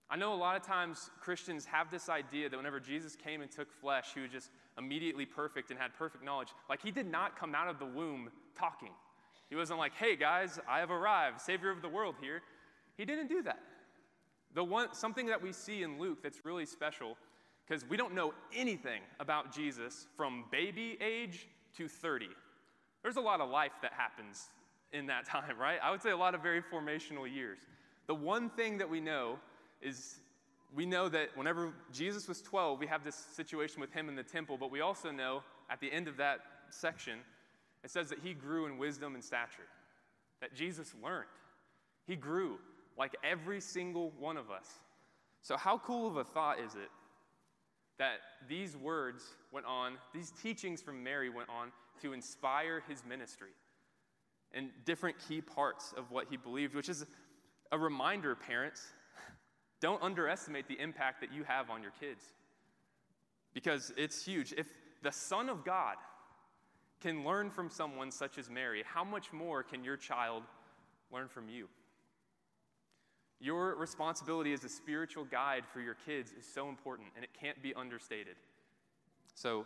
I 0.09 0.15
know 0.15 0.33
a 0.33 0.35
lot 0.35 0.55
of 0.55 0.63
times 0.63 1.11
Christians 1.21 1.65
have 1.65 1.91
this 1.91 2.09
idea 2.09 2.49
that 2.49 2.57
whenever 2.57 2.79
Jesus 2.79 3.15
came 3.15 3.41
and 3.41 3.51
took 3.51 3.71
flesh, 3.71 4.07
he 4.15 4.19
was 4.19 4.31
just 4.31 4.49
immediately 4.79 5.27
perfect 5.27 5.69
and 5.69 5.79
had 5.79 5.93
perfect 5.93 6.23
knowledge. 6.23 6.49
Like 6.67 6.81
he 6.81 6.89
did 6.89 7.05
not 7.05 7.37
come 7.37 7.53
out 7.53 7.67
of 7.67 7.77
the 7.77 7.85
womb 7.85 8.31
talking. 8.57 8.91
He 9.47 9.55
wasn't 9.55 9.77
like, 9.77 9.93
hey 9.93 10.15
guys, 10.15 10.59
I 10.67 10.79
have 10.79 10.89
arrived, 10.89 11.39
Savior 11.39 11.69
of 11.69 11.83
the 11.83 11.89
world 11.89 12.15
here. 12.19 12.41
He 12.97 13.05
didn't 13.05 13.27
do 13.27 13.43
that. 13.43 13.59
The 14.53 14.63
one, 14.63 14.93
something 14.93 15.25
that 15.27 15.41
we 15.41 15.51
see 15.51 15.83
in 15.83 15.99
Luke 15.99 16.19
that's 16.21 16.45
really 16.45 16.65
special, 16.65 17.17
because 17.67 17.87
we 17.89 17.97
don't 17.97 18.13
know 18.13 18.33
anything 18.55 19.01
about 19.19 19.51
Jesus 19.53 20.07
from 20.15 20.45
baby 20.51 20.97
age 21.01 21.47
to 21.77 21.87
30. 21.87 22.27
There's 23.01 23.17
a 23.17 23.21
lot 23.21 23.41
of 23.41 23.49
life 23.49 23.71
that 23.81 23.93
happens 23.93 24.49
in 24.91 25.07
that 25.07 25.25
time, 25.27 25.57
right? 25.59 25.79
I 25.81 25.91
would 25.91 26.01
say 26.01 26.11
a 26.11 26.17
lot 26.17 26.35
of 26.35 26.41
very 26.41 26.61
formational 26.61 27.31
years. 27.31 27.59
The 28.07 28.15
one 28.15 28.49
thing 28.49 28.77
that 28.77 28.89
we 28.89 28.99
know 28.99 29.39
is 29.81 30.19
we 30.75 30.85
know 30.85 31.09
that 31.09 31.29
whenever 31.35 31.73
Jesus 31.91 32.27
was 32.27 32.41
12, 32.41 32.79
we 32.79 32.87
have 32.87 33.03
this 33.03 33.15
situation 33.15 33.79
with 33.79 33.91
him 33.91 34.09
in 34.09 34.15
the 34.15 34.23
temple, 34.23 34.57
but 34.57 34.71
we 34.71 34.81
also 34.81 35.11
know 35.11 35.43
at 35.69 35.79
the 35.79 35.91
end 35.91 36.07
of 36.07 36.17
that 36.17 36.39
section, 36.69 37.19
it 37.83 37.91
says 37.91 38.09
that 38.09 38.19
he 38.23 38.33
grew 38.33 38.65
in 38.65 38.77
wisdom 38.77 39.13
and 39.13 39.23
stature, 39.23 39.67
that 40.41 40.55
Jesus 40.55 40.93
learned. 41.03 41.27
He 42.07 42.15
grew 42.15 42.57
like 42.97 43.15
every 43.23 43.59
single 43.59 44.11
one 44.19 44.37
of 44.37 44.51
us. 44.51 44.67
So, 45.41 45.57
how 45.57 45.77
cool 45.77 46.07
of 46.07 46.17
a 46.17 46.23
thought 46.23 46.59
is 46.59 46.75
it 46.75 46.89
that 47.97 48.19
these 48.47 48.75
words 48.75 49.23
went 49.51 49.65
on, 49.65 49.93
these 50.13 50.31
teachings 50.41 50.81
from 50.81 51.03
Mary 51.03 51.29
went 51.29 51.49
on 51.49 51.71
to 52.01 52.13
inspire 52.13 52.81
his 52.87 53.03
ministry 53.07 53.51
and 54.53 54.69
different 54.85 55.17
key 55.27 55.41
parts 55.41 55.93
of 55.97 56.11
what 56.11 56.27
he 56.29 56.37
believed, 56.37 56.75
which 56.75 56.89
is 56.89 57.05
a 57.71 57.77
reminder, 57.77 58.35
parents, 58.35 58.81
don't 59.79 60.01
underestimate 60.01 60.67
the 60.67 60.79
impact 60.79 61.19
that 61.21 61.33
you 61.33 61.43
have 61.43 61.69
on 61.69 61.81
your 61.81 61.91
kids 61.99 62.23
because 63.53 63.93
it's 63.97 64.23
huge. 64.23 64.53
If 64.57 64.67
the 65.01 65.11
Son 65.11 65.49
of 65.49 65.63
God 65.63 65.95
can 67.01 67.25
learn 67.25 67.49
from 67.49 67.69
someone 67.69 68.11
such 68.11 68.37
as 68.37 68.49
Mary, 68.49 68.83
how 68.85 69.03
much 69.03 69.33
more 69.33 69.61
can 69.61 69.83
your 69.83 69.97
child 69.97 70.43
learn 71.11 71.27
from 71.27 71.49
you? 71.49 71.67
Your 73.39 73.75
responsibility 73.75 74.53
as 74.53 74.63
a 74.63 74.69
spiritual 74.69 75.25
guide 75.25 75.63
for 75.71 75.81
your 75.81 75.95
kids 76.05 76.31
is 76.37 76.45
so 76.45 76.69
important, 76.69 77.09
and 77.15 77.23
it 77.23 77.31
can't 77.39 77.61
be 77.61 77.73
understated. 77.73 78.35
So, 79.35 79.65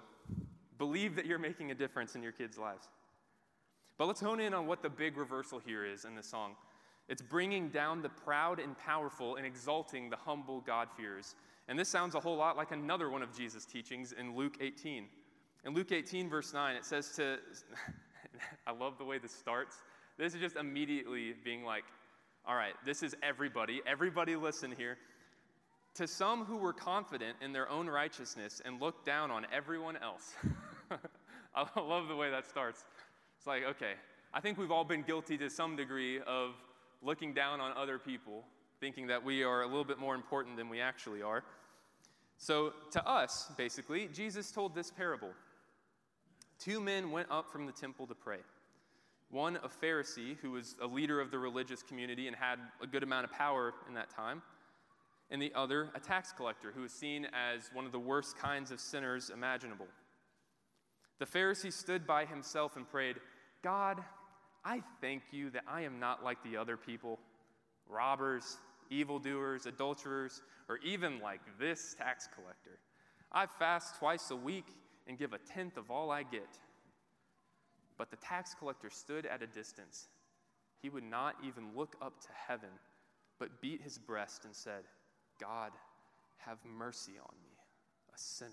believe 0.77 1.15
that 1.15 1.25
you're 1.25 1.39
making 1.39 1.71
a 1.71 1.75
difference 1.75 2.15
in 2.15 2.23
your 2.23 2.31
kids' 2.31 2.57
lives. 2.57 2.87
But 3.97 4.07
let's 4.07 4.21
hone 4.21 4.39
in 4.39 4.53
on 4.53 4.67
what 4.67 4.81
the 4.81 4.89
big 4.89 5.17
reversal 5.17 5.59
here 5.59 5.85
is 5.85 6.05
in 6.05 6.15
this 6.15 6.27
song. 6.27 6.55
It's 7.09 7.21
bringing 7.21 7.69
down 7.69 8.01
the 8.01 8.09
proud 8.09 8.59
and 8.59 8.77
powerful 8.77 9.37
and 9.37 9.45
exalting 9.45 10.09
the 10.09 10.17
humble 10.17 10.61
God-fearers. 10.61 11.35
And 11.67 11.77
this 11.77 11.89
sounds 11.89 12.15
a 12.15 12.19
whole 12.19 12.35
lot 12.35 12.57
like 12.57 12.71
another 12.71 13.09
one 13.09 13.21
of 13.21 13.35
Jesus' 13.35 13.65
teachings 13.65 14.13
in 14.13 14.35
Luke 14.35 14.57
18. 14.59 15.05
In 15.65 15.73
Luke 15.73 15.91
18, 15.91 16.29
verse 16.29 16.53
9, 16.53 16.75
it 16.75 16.85
says 16.85 17.11
to, 17.15 17.37
I 18.67 18.71
love 18.71 18.97
the 18.97 19.05
way 19.05 19.17
this 19.17 19.33
starts. 19.33 19.77
This 20.17 20.33
is 20.33 20.41
just 20.41 20.55
immediately 20.55 21.33
being 21.43 21.63
like, 21.63 21.85
All 22.47 22.55
right, 22.55 22.75
this 22.85 23.03
is 23.03 23.13
everybody. 23.21 23.81
Everybody 23.85 24.37
listen 24.37 24.71
here. 24.71 24.97
To 25.95 26.07
some 26.07 26.45
who 26.45 26.55
were 26.55 26.71
confident 26.71 27.35
in 27.41 27.51
their 27.51 27.67
own 27.69 27.87
righteousness 27.87 28.61
and 28.63 28.79
looked 28.79 29.05
down 29.05 29.31
on 29.31 29.45
everyone 29.51 29.97
else. 29.97 30.33
I 31.55 31.65
love 31.77 32.07
the 32.07 32.15
way 32.15 32.31
that 32.31 32.47
starts. 32.47 32.85
It's 33.37 33.47
like, 33.47 33.63
okay, 33.65 33.95
I 34.33 34.39
think 34.39 34.57
we've 34.57 34.71
all 34.71 34.85
been 34.85 35.01
guilty 35.01 35.37
to 35.39 35.49
some 35.49 35.75
degree 35.75 36.21
of 36.21 36.51
looking 37.01 37.33
down 37.33 37.59
on 37.59 37.75
other 37.75 37.99
people, 37.99 38.45
thinking 38.79 39.07
that 39.07 39.25
we 39.25 39.43
are 39.43 39.63
a 39.63 39.67
little 39.67 39.83
bit 39.83 39.99
more 39.99 40.15
important 40.15 40.55
than 40.55 40.69
we 40.69 40.79
actually 40.79 41.21
are. 41.21 41.43
So, 42.37 42.71
to 42.91 43.05
us, 43.05 43.51
basically, 43.57 44.07
Jesus 44.13 44.51
told 44.51 44.73
this 44.73 44.89
parable. 44.89 45.31
Two 46.59 46.79
men 46.79 47.11
went 47.11 47.29
up 47.29 47.51
from 47.51 47.65
the 47.65 47.73
temple 47.73 48.07
to 48.07 48.15
pray. 48.15 48.39
One, 49.29 49.57
a 49.57 49.67
Pharisee, 49.67 50.37
who 50.41 50.51
was 50.51 50.75
a 50.81 50.87
leader 50.87 51.19
of 51.19 51.31
the 51.31 51.39
religious 51.39 51.83
community 51.83 52.27
and 52.27 52.35
had 52.35 52.59
a 52.81 52.87
good 52.87 53.03
amount 53.03 53.25
of 53.25 53.31
power 53.31 53.73
in 53.87 53.93
that 53.95 54.09
time, 54.09 54.41
and 55.29 55.41
the 55.41 55.51
other, 55.53 55.89
a 55.95 55.99
tax 55.99 56.31
collector, 56.31 56.71
who 56.73 56.81
was 56.81 56.93
seen 56.93 57.27
as 57.33 57.69
one 57.73 57.85
of 57.85 57.91
the 57.91 57.99
worst 57.99 58.37
kinds 58.37 58.71
of 58.71 58.79
sinners 58.79 59.29
imaginable. 59.29 59.87
The 61.19 61.25
Pharisee 61.25 61.73
stood 61.73 62.07
by 62.07 62.25
himself 62.25 62.77
and 62.77 62.89
prayed, 62.89 63.17
God, 63.63 64.01
I 64.63 64.81
thank 65.01 65.23
you 65.31 65.49
that 65.49 65.63
I 65.67 65.81
am 65.81 65.99
not 65.99 66.23
like 66.23 66.41
the 66.43 66.55
other 66.55 66.77
people, 66.77 67.19
robbers, 67.89 68.57
evildoers, 68.89 69.65
adulterers, 69.65 70.41
or 70.69 70.77
even 70.77 71.19
like 71.19 71.41
this 71.59 71.95
tax 71.97 72.29
collector. 72.33 72.79
I 73.31 73.45
fast 73.45 73.97
twice 73.97 74.31
a 74.31 74.35
week 74.35 74.67
and 75.07 75.17
give 75.17 75.33
a 75.33 75.37
tenth 75.37 75.75
of 75.75 75.91
all 75.91 76.11
I 76.11 76.23
get. 76.23 76.59
But 77.97 78.11
the 78.11 78.17
tax 78.17 78.53
collector 78.53 78.89
stood 78.89 79.25
at 79.25 79.41
a 79.41 79.47
distance. 79.47 80.07
He 80.81 80.89
would 80.89 81.03
not 81.03 81.35
even 81.45 81.75
look 81.75 81.95
up 82.01 82.21
to 82.21 82.27
heaven, 82.47 82.69
but 83.39 83.61
beat 83.61 83.81
his 83.81 83.97
breast 83.97 84.45
and 84.45 84.55
said, 84.55 84.83
God, 85.39 85.71
have 86.37 86.57
mercy 86.65 87.13
on 87.19 87.35
me, 87.43 87.51
a 88.13 88.17
sinner. 88.17 88.51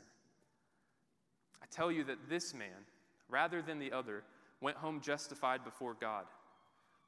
I 1.63 1.67
tell 1.71 1.93
you 1.93 2.05
that 2.05 2.29
this 2.29 2.55
man, 2.55 2.87
rather 3.29 3.63
than 3.63 3.79
the 3.79 3.93
other, 3.93 4.23
went 4.61 4.77
home 4.77 5.01
justified 5.01 5.65
before 5.65 5.95
God. 6.01 6.25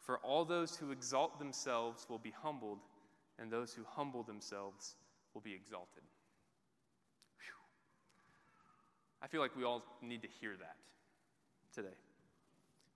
For 0.00 0.18
all 0.18 0.44
those 0.44 0.76
who 0.76 0.92
exalt 0.92 1.38
themselves 1.38 2.06
will 2.08 2.18
be 2.18 2.32
humbled, 2.42 2.78
and 3.38 3.50
those 3.50 3.72
who 3.74 3.82
humble 3.86 4.22
themselves 4.22 4.94
will 5.34 5.40
be 5.40 5.52
exalted. 5.52 6.02
Whew. 7.38 7.64
I 9.22 9.26
feel 9.26 9.40
like 9.40 9.56
we 9.56 9.64
all 9.64 9.82
need 10.02 10.22
to 10.22 10.28
hear 10.40 10.52
that 10.58 10.76
today. 11.74 11.96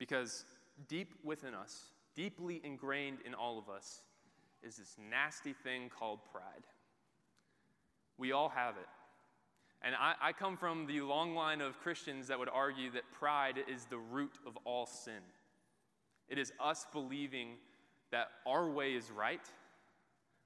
Because 0.00 0.46
deep 0.88 1.14
within 1.22 1.54
us, 1.54 1.90
deeply 2.16 2.60
ingrained 2.64 3.18
in 3.24 3.34
all 3.34 3.58
of 3.58 3.68
us, 3.68 4.00
is 4.62 4.76
this 4.76 4.96
nasty 5.10 5.52
thing 5.52 5.90
called 5.90 6.20
pride. 6.32 6.66
We 8.18 8.32
all 8.32 8.48
have 8.48 8.76
it. 8.76 8.88
And 9.82 9.94
I, 9.94 10.14
I, 10.20 10.32
come 10.32 10.56
from 10.56 10.86
the 10.86 11.00
long 11.00 11.34
line 11.34 11.62
of 11.62 11.78
Christians 11.80 12.26
that 12.28 12.38
would 12.38 12.50
argue 12.50 12.90
that 12.90 13.10
pride 13.12 13.56
is 13.72 13.86
the 13.86 13.96
root 13.96 14.32
of 14.46 14.58
all 14.64 14.84
sin. 14.84 15.22
It 16.28 16.38
is 16.38 16.52
us 16.60 16.86
believing 16.92 17.52
that 18.10 18.28
our 18.46 18.68
way 18.68 18.92
is 18.92 19.10
right, 19.10 19.40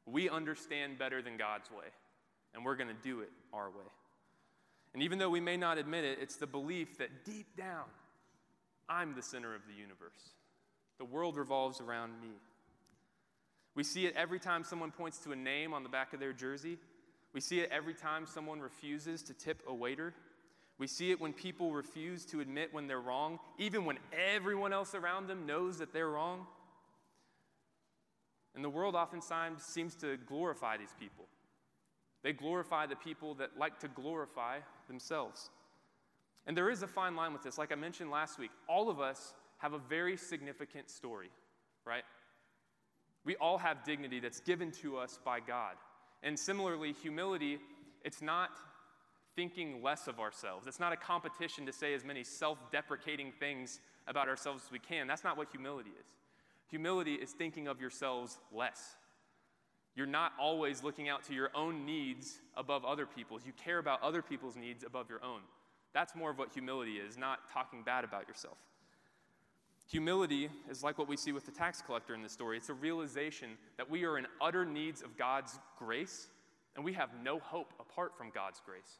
we 0.06 0.28
understand 0.28 0.98
better 0.98 1.22
than 1.22 1.36
God's 1.36 1.70
way, 1.70 1.86
and 2.54 2.64
we're 2.64 2.76
going 2.76 2.88
to 2.88 3.02
do 3.02 3.20
it 3.20 3.30
our 3.52 3.70
way. 3.70 3.90
And 4.92 5.02
even 5.02 5.18
though 5.18 5.30
we 5.30 5.40
may 5.40 5.56
not 5.56 5.78
admit 5.78 6.04
it, 6.04 6.18
it's 6.20 6.36
the 6.36 6.46
belief 6.46 6.98
that 6.98 7.24
deep 7.24 7.56
down, 7.56 7.86
I'm 8.88 9.14
the 9.14 9.22
center 9.22 9.54
of 9.54 9.62
the 9.66 9.74
universe. 9.74 10.34
The 10.98 11.04
world 11.04 11.36
revolves 11.36 11.80
around 11.80 12.20
me. 12.20 12.32
We 13.74 13.82
see 13.82 14.06
it 14.06 14.14
every 14.16 14.38
time 14.38 14.62
someone 14.64 14.92
points 14.92 15.18
to 15.18 15.32
a 15.32 15.36
name 15.36 15.74
on 15.74 15.82
the 15.82 15.88
back 15.88 16.12
of 16.12 16.20
their 16.20 16.32
jersey. 16.32 16.78
We 17.32 17.40
see 17.40 17.60
it 17.60 17.70
every 17.72 17.94
time 17.94 18.26
someone 18.26 18.60
refuses 18.60 19.22
to 19.24 19.34
tip 19.34 19.62
a 19.66 19.74
waiter. 19.74 20.14
We 20.78 20.86
see 20.86 21.10
it 21.10 21.20
when 21.20 21.32
people 21.32 21.72
refuse 21.72 22.24
to 22.26 22.40
admit 22.40 22.72
when 22.72 22.86
they're 22.86 23.00
wrong, 23.00 23.38
even 23.58 23.84
when 23.84 23.98
everyone 24.34 24.72
else 24.72 24.94
around 24.94 25.26
them 25.26 25.46
knows 25.46 25.78
that 25.78 25.92
they're 25.92 26.10
wrong. 26.10 26.46
And 28.54 28.64
the 28.64 28.70
world 28.70 28.94
oftentimes 28.94 29.62
seems 29.62 29.96
to 29.96 30.16
glorify 30.16 30.76
these 30.76 30.94
people. 30.98 31.26
They 32.22 32.32
glorify 32.32 32.86
the 32.86 32.96
people 32.96 33.34
that 33.34 33.58
like 33.58 33.80
to 33.80 33.88
glorify 33.88 34.58
themselves. 34.88 35.50
And 36.46 36.56
there 36.56 36.70
is 36.70 36.82
a 36.82 36.86
fine 36.86 37.16
line 37.16 37.32
with 37.32 37.42
this. 37.42 37.58
Like 37.58 37.72
I 37.72 37.74
mentioned 37.74 38.10
last 38.10 38.38
week, 38.38 38.50
all 38.68 38.90
of 38.90 39.00
us 39.00 39.34
have 39.58 39.72
a 39.72 39.78
very 39.78 40.16
significant 40.16 40.90
story, 40.90 41.30
right? 41.86 42.04
We 43.24 43.36
all 43.36 43.58
have 43.58 43.84
dignity 43.84 44.20
that's 44.20 44.40
given 44.40 44.70
to 44.82 44.98
us 44.98 45.18
by 45.24 45.40
God. 45.40 45.76
And 46.22 46.38
similarly, 46.38 46.92
humility, 46.92 47.58
it's 48.04 48.20
not 48.20 48.50
thinking 49.36 49.82
less 49.82 50.06
of 50.06 50.20
ourselves. 50.20 50.66
It's 50.66 50.80
not 50.80 50.92
a 50.92 50.96
competition 50.96 51.66
to 51.66 51.72
say 51.72 51.94
as 51.94 52.04
many 52.04 52.24
self 52.24 52.58
deprecating 52.70 53.32
things 53.32 53.80
about 54.06 54.28
ourselves 54.28 54.64
as 54.66 54.70
we 54.70 54.78
can. 54.78 55.06
That's 55.06 55.24
not 55.24 55.36
what 55.36 55.48
humility 55.50 55.90
is. 55.90 56.06
Humility 56.68 57.14
is 57.14 57.30
thinking 57.32 57.68
of 57.68 57.80
yourselves 57.80 58.38
less. 58.52 58.96
You're 59.94 60.06
not 60.06 60.32
always 60.40 60.82
looking 60.82 61.08
out 61.08 61.24
to 61.24 61.34
your 61.34 61.50
own 61.54 61.86
needs 61.86 62.40
above 62.56 62.84
other 62.84 63.06
people's. 63.06 63.46
You 63.46 63.52
care 63.52 63.78
about 63.78 64.02
other 64.02 64.22
people's 64.22 64.56
needs 64.56 64.82
above 64.82 65.08
your 65.08 65.22
own. 65.22 65.40
That's 65.94 66.14
more 66.14 66.30
of 66.30 66.38
what 66.38 66.52
humility 66.52 66.96
is, 66.96 67.16
not 67.16 67.38
talking 67.52 67.82
bad 67.82 68.04
about 68.04 68.28
yourself. 68.28 68.58
Humility 69.90 70.48
is 70.68 70.82
like 70.82 70.98
what 70.98 71.08
we 71.08 71.16
see 71.16 71.32
with 71.32 71.46
the 71.46 71.52
tax 71.52 71.80
collector 71.80 72.14
in 72.14 72.22
this 72.22 72.32
story. 72.32 72.56
It's 72.56 72.68
a 72.70 72.74
realization 72.74 73.50
that 73.76 73.88
we 73.88 74.04
are 74.04 74.18
in 74.18 74.26
utter 74.40 74.64
needs 74.64 75.02
of 75.02 75.16
God's 75.16 75.58
grace, 75.78 76.28
and 76.74 76.84
we 76.84 76.94
have 76.94 77.10
no 77.22 77.38
hope 77.38 77.72
apart 77.78 78.16
from 78.16 78.30
God's 78.30 78.60
grace. 78.64 78.98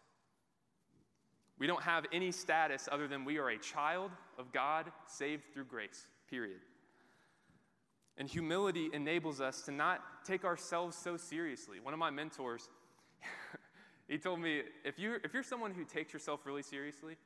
We 1.58 1.66
don't 1.66 1.82
have 1.82 2.04
any 2.12 2.32
status 2.32 2.88
other 2.90 3.08
than 3.08 3.24
we 3.24 3.38
are 3.38 3.48
a 3.48 3.58
child 3.58 4.10
of 4.38 4.52
God 4.52 4.90
saved 5.06 5.44
through 5.52 5.64
grace, 5.64 6.06
period. 6.28 6.60
And 8.16 8.28
humility 8.28 8.90
enables 8.92 9.40
us 9.40 9.62
to 9.62 9.72
not 9.72 10.00
take 10.24 10.44
ourselves 10.44 10.96
so 10.96 11.16
seriously. 11.16 11.80
One 11.80 11.94
of 11.94 12.00
my 12.00 12.10
mentors, 12.10 12.68
he 14.08 14.18
told 14.18 14.40
me 14.40 14.62
if 14.84 14.98
you're, 14.98 15.16
if 15.24 15.32
you're 15.32 15.42
someone 15.42 15.72
who 15.72 15.84
takes 15.84 16.12
yourself 16.12 16.40
really 16.44 16.62
seriously 16.62 17.16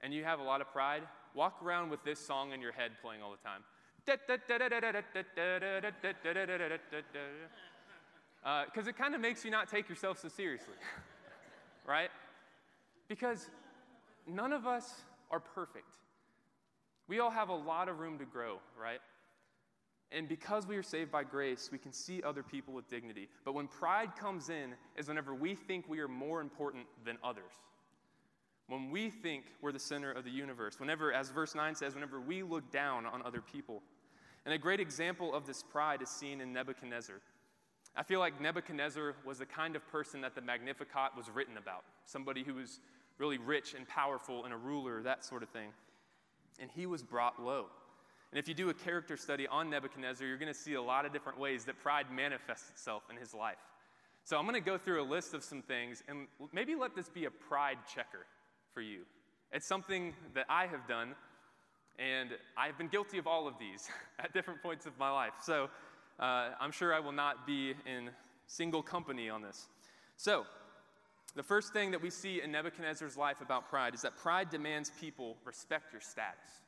and 0.00 0.14
you 0.14 0.24
have 0.24 0.40
a 0.40 0.42
lot 0.42 0.60
of 0.60 0.70
pride, 0.72 1.02
walk 1.34 1.62
around 1.62 1.90
with 1.90 2.02
this 2.04 2.18
song 2.18 2.52
in 2.52 2.60
your 2.60 2.72
head 2.72 2.92
playing 3.02 3.22
all 3.22 3.30
the 3.30 3.48
time. 3.48 3.62
Because 4.04 4.28
uh, 8.86 8.90
it 8.90 8.96
kind 8.96 9.14
of 9.14 9.20
makes 9.20 9.44
you 9.44 9.50
not 9.50 9.68
take 9.68 9.88
yourself 9.88 10.20
so 10.20 10.28
seriously, 10.28 10.74
right? 11.84 12.10
Because 13.08 13.50
none 14.26 14.52
of 14.52 14.66
us 14.66 15.02
are 15.30 15.40
perfect. 15.40 15.96
We 17.08 17.18
all 17.18 17.30
have 17.30 17.48
a 17.48 17.54
lot 17.54 17.88
of 17.88 17.98
room 17.98 18.18
to 18.18 18.24
grow, 18.24 18.58
right? 18.80 19.00
And 20.12 20.28
because 20.28 20.66
we 20.66 20.76
are 20.76 20.82
saved 20.82 21.10
by 21.10 21.24
grace, 21.24 21.68
we 21.72 21.78
can 21.78 21.92
see 21.92 22.22
other 22.22 22.42
people 22.42 22.72
with 22.72 22.88
dignity. 22.88 23.28
But 23.44 23.54
when 23.54 23.66
pride 23.66 24.14
comes 24.16 24.50
in, 24.50 24.74
is 24.96 25.08
whenever 25.08 25.34
we 25.34 25.54
think 25.54 25.88
we 25.88 25.98
are 25.98 26.08
more 26.08 26.40
important 26.40 26.86
than 27.04 27.18
others. 27.24 27.52
When 28.68 28.90
we 28.90 29.10
think 29.10 29.44
we're 29.60 29.72
the 29.72 29.78
center 29.78 30.12
of 30.12 30.24
the 30.24 30.30
universe. 30.30 30.78
Whenever, 30.78 31.12
as 31.12 31.30
verse 31.30 31.54
9 31.54 31.74
says, 31.74 31.94
whenever 31.94 32.20
we 32.20 32.42
look 32.42 32.70
down 32.70 33.06
on 33.06 33.22
other 33.22 33.40
people. 33.40 33.82
And 34.44 34.54
a 34.54 34.58
great 34.58 34.80
example 34.80 35.34
of 35.34 35.46
this 35.46 35.62
pride 35.62 36.02
is 36.02 36.08
seen 36.08 36.40
in 36.40 36.52
Nebuchadnezzar. 36.52 37.16
I 37.96 38.02
feel 38.02 38.20
like 38.20 38.40
Nebuchadnezzar 38.40 39.14
was 39.24 39.38
the 39.38 39.46
kind 39.46 39.74
of 39.74 39.86
person 39.88 40.20
that 40.20 40.34
the 40.34 40.40
Magnificat 40.40 41.16
was 41.16 41.30
written 41.30 41.56
about 41.56 41.84
somebody 42.04 42.44
who 42.44 42.54
was 42.54 42.80
really 43.18 43.38
rich 43.38 43.74
and 43.74 43.88
powerful 43.88 44.44
and 44.44 44.52
a 44.52 44.56
ruler, 44.56 45.02
that 45.02 45.24
sort 45.24 45.42
of 45.42 45.48
thing. 45.48 45.70
And 46.60 46.70
he 46.70 46.86
was 46.86 47.02
brought 47.02 47.42
low. 47.42 47.66
And 48.36 48.42
if 48.42 48.48
you 48.48 48.54
do 48.54 48.68
a 48.68 48.74
character 48.74 49.16
study 49.16 49.48
on 49.48 49.70
Nebuchadnezzar, 49.70 50.26
you're 50.26 50.36
going 50.36 50.52
to 50.52 50.58
see 50.58 50.74
a 50.74 50.82
lot 50.82 51.06
of 51.06 51.12
different 51.14 51.40
ways 51.40 51.64
that 51.64 51.78
pride 51.78 52.04
manifests 52.14 52.68
itself 52.68 53.02
in 53.08 53.16
his 53.16 53.32
life. 53.32 53.56
So 54.24 54.36
I'm 54.36 54.42
going 54.42 54.56
to 54.56 54.60
go 54.60 54.76
through 54.76 55.00
a 55.00 55.08
list 55.08 55.32
of 55.32 55.42
some 55.42 55.62
things 55.62 56.02
and 56.06 56.26
maybe 56.52 56.74
let 56.74 56.94
this 56.94 57.08
be 57.08 57.24
a 57.24 57.30
pride 57.30 57.78
checker 57.94 58.26
for 58.74 58.82
you. 58.82 59.04
It's 59.52 59.66
something 59.66 60.12
that 60.34 60.44
I 60.50 60.66
have 60.66 60.86
done, 60.86 61.14
and 61.98 62.28
I've 62.58 62.76
been 62.76 62.88
guilty 62.88 63.16
of 63.16 63.26
all 63.26 63.48
of 63.48 63.54
these 63.58 63.88
at 64.18 64.34
different 64.34 64.62
points 64.62 64.84
of 64.84 64.92
my 64.98 65.10
life. 65.10 65.32
So 65.40 65.70
uh, 66.20 66.50
I'm 66.60 66.72
sure 66.72 66.92
I 66.92 67.00
will 67.00 67.12
not 67.12 67.46
be 67.46 67.70
in 67.86 68.10
single 68.48 68.82
company 68.82 69.30
on 69.30 69.40
this. 69.40 69.66
So, 70.18 70.44
the 71.36 71.42
first 71.42 71.72
thing 71.72 71.90
that 71.92 72.02
we 72.02 72.10
see 72.10 72.42
in 72.42 72.52
Nebuchadnezzar's 72.52 73.16
life 73.16 73.40
about 73.40 73.70
pride 73.70 73.94
is 73.94 74.02
that 74.02 74.14
pride 74.18 74.50
demands 74.50 74.92
people 75.00 75.38
respect 75.46 75.90
your 75.90 76.02
status. 76.02 76.60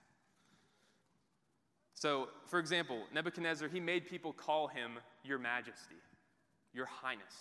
So, 1.99 2.29
for 2.47 2.61
example, 2.61 3.03
Nebuchadnezzar, 3.13 3.69
he 3.69 3.81
made 3.81 4.09
people 4.09 4.33
call 4.33 4.69
him 4.69 4.93
Your 5.25 5.37
Majesty, 5.37 5.97
Your 6.73 6.87
Highness. 6.87 7.35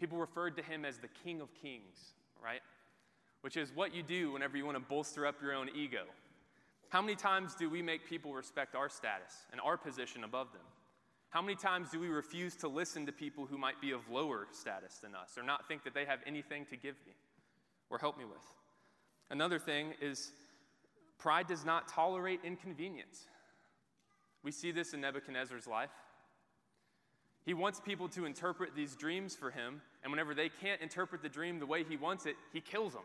People 0.00 0.18
referred 0.18 0.56
to 0.56 0.64
him 0.64 0.84
as 0.84 0.98
the 0.98 1.06
King 1.22 1.40
of 1.40 1.48
Kings, 1.54 2.14
right? 2.42 2.60
Which 3.42 3.56
is 3.56 3.70
what 3.72 3.94
you 3.94 4.02
do 4.02 4.32
whenever 4.32 4.56
you 4.56 4.64
want 4.64 4.78
to 4.78 4.82
bolster 4.82 5.28
up 5.28 5.40
your 5.40 5.54
own 5.54 5.68
ego. 5.76 6.06
How 6.88 7.00
many 7.00 7.14
times 7.14 7.54
do 7.54 7.70
we 7.70 7.82
make 7.82 8.04
people 8.04 8.34
respect 8.34 8.74
our 8.74 8.88
status 8.88 9.46
and 9.52 9.60
our 9.60 9.76
position 9.76 10.24
above 10.24 10.52
them? 10.52 10.62
How 11.30 11.40
many 11.40 11.54
times 11.54 11.90
do 11.90 12.00
we 12.00 12.08
refuse 12.08 12.56
to 12.56 12.68
listen 12.68 13.06
to 13.06 13.12
people 13.12 13.46
who 13.46 13.56
might 13.56 13.80
be 13.80 13.92
of 13.92 14.00
lower 14.10 14.48
status 14.50 14.96
than 14.96 15.14
us 15.14 15.38
or 15.38 15.44
not 15.44 15.68
think 15.68 15.84
that 15.84 15.94
they 15.94 16.04
have 16.04 16.18
anything 16.26 16.66
to 16.66 16.76
give 16.76 16.96
me 17.06 17.12
or 17.90 17.98
help 17.98 18.18
me 18.18 18.24
with? 18.24 18.42
Another 19.30 19.60
thing 19.60 19.94
is 20.00 20.32
pride 21.16 21.46
does 21.46 21.64
not 21.64 21.86
tolerate 21.86 22.40
inconvenience. 22.42 23.28
We 24.42 24.50
see 24.50 24.72
this 24.72 24.92
in 24.94 25.00
Nebuchadnezzar's 25.00 25.66
life. 25.66 25.90
He 27.44 27.54
wants 27.54 27.80
people 27.80 28.08
to 28.10 28.24
interpret 28.24 28.74
these 28.76 28.94
dreams 28.94 29.34
for 29.34 29.50
him, 29.50 29.82
and 30.02 30.12
whenever 30.12 30.34
they 30.34 30.48
can't 30.48 30.80
interpret 30.80 31.22
the 31.22 31.28
dream 31.28 31.58
the 31.58 31.66
way 31.66 31.84
he 31.84 31.96
wants 31.96 32.26
it, 32.26 32.36
he 32.52 32.60
kills 32.60 32.92
them. 32.92 33.02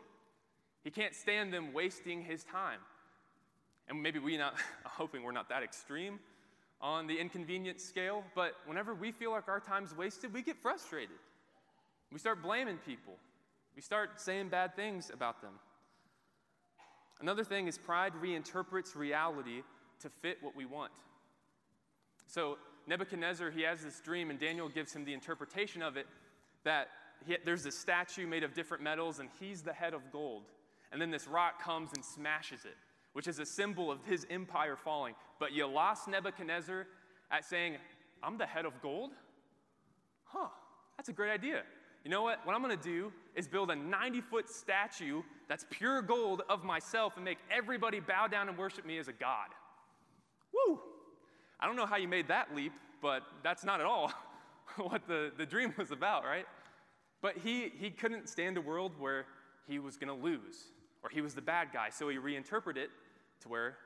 He 0.84 0.90
can't 0.90 1.14
stand 1.14 1.52
them 1.52 1.72
wasting 1.72 2.22
his 2.22 2.44
time. 2.44 2.78
And 3.88 4.02
maybe 4.02 4.18
we 4.18 4.36
not 4.36 4.54
hoping 4.84 5.22
we're 5.22 5.32
not 5.32 5.48
that 5.48 5.62
extreme, 5.62 6.20
on 6.80 7.06
the 7.08 7.18
inconvenience 7.18 7.82
scale, 7.82 8.22
but 8.34 8.54
whenever 8.66 8.94
we 8.94 9.10
feel 9.10 9.32
like 9.32 9.48
our 9.48 9.60
time's 9.60 9.96
wasted, 9.96 10.32
we 10.32 10.42
get 10.42 10.56
frustrated. 10.56 11.16
We 12.12 12.18
start 12.18 12.42
blaming 12.42 12.78
people. 12.78 13.14
We 13.74 13.82
start 13.82 14.20
saying 14.20 14.48
bad 14.48 14.76
things 14.76 15.10
about 15.12 15.42
them. 15.42 15.52
Another 17.20 17.42
thing 17.42 17.66
is 17.66 17.76
pride 17.76 18.12
reinterprets 18.22 18.94
reality 18.94 19.62
to 20.00 20.08
fit 20.08 20.38
what 20.40 20.54
we 20.54 20.64
want. 20.64 20.92
So, 22.28 22.58
Nebuchadnezzar, 22.86 23.50
he 23.50 23.62
has 23.62 23.82
this 23.82 24.00
dream, 24.00 24.30
and 24.30 24.38
Daniel 24.38 24.68
gives 24.68 24.94
him 24.94 25.04
the 25.04 25.12
interpretation 25.12 25.82
of 25.82 25.96
it 25.96 26.06
that 26.64 26.88
he, 27.26 27.36
there's 27.44 27.66
a 27.66 27.72
statue 27.72 28.26
made 28.26 28.44
of 28.44 28.54
different 28.54 28.82
metals, 28.82 29.18
and 29.18 29.28
he's 29.40 29.62
the 29.62 29.72
head 29.72 29.92
of 29.92 30.12
gold. 30.12 30.44
And 30.92 31.02
then 31.02 31.10
this 31.10 31.26
rock 31.26 31.60
comes 31.60 31.90
and 31.94 32.04
smashes 32.04 32.64
it 32.64 32.76
which 33.18 33.26
is 33.26 33.40
a 33.40 33.46
symbol 33.46 33.90
of 33.90 33.98
his 34.04 34.26
empire 34.30 34.76
falling. 34.76 35.14
But 35.40 35.52
you 35.52 35.66
lost 35.66 36.06
Nebuchadnezzar 36.06 36.86
at 37.32 37.44
saying, 37.44 37.76
I'm 38.22 38.38
the 38.38 38.46
head 38.46 38.64
of 38.64 38.80
gold? 38.80 39.10
Huh, 40.24 40.48
that's 40.96 41.08
a 41.08 41.12
great 41.12 41.32
idea. 41.32 41.62
You 42.04 42.12
know 42.12 42.22
what? 42.22 42.46
What 42.46 42.54
I'm 42.54 42.62
to 42.68 42.76
do 42.76 43.12
is 43.34 43.48
build 43.48 43.72
a 43.72 43.74
90 43.74 44.20
foot 44.20 44.48
statue 44.48 45.22
that's 45.48 45.66
pure 45.68 46.00
gold 46.00 46.42
of 46.48 46.62
myself 46.62 47.14
and 47.16 47.24
make 47.24 47.38
everybody 47.50 47.98
bow 47.98 48.28
down 48.28 48.48
and 48.48 48.56
worship 48.56 48.86
me 48.86 48.98
as 48.98 49.08
a 49.08 49.12
god. 49.12 49.48
Woo! 50.52 50.78
I 51.60 51.66
don't 51.66 51.76
know 51.76 51.86
how 51.86 51.96
you 51.96 52.08
made 52.08 52.28
that 52.28 52.54
leap, 52.54 52.72
but 53.02 53.22
that's 53.42 53.64
not 53.64 53.80
at 53.80 53.86
all 53.86 54.12
what 54.76 55.06
the, 55.06 55.32
the 55.36 55.46
dream 55.46 55.74
was 55.76 55.90
about, 55.90 56.24
right? 56.24 56.46
But 57.20 57.38
he, 57.38 57.72
he 57.76 57.90
couldn't 57.90 58.28
stand 58.28 58.56
a 58.56 58.60
world 58.60 58.92
where 58.98 59.26
he 59.66 59.78
was 59.78 59.96
going 59.96 60.08
to 60.08 60.24
lose 60.24 60.64
or 61.02 61.10
he 61.10 61.20
was 61.20 61.34
the 61.34 61.42
bad 61.42 61.68
guy, 61.72 61.90
so 61.90 62.08
he 62.08 62.18
reinterpreted 62.18 62.84
it 62.84 62.90
to 63.42 63.48
where, 63.48 63.76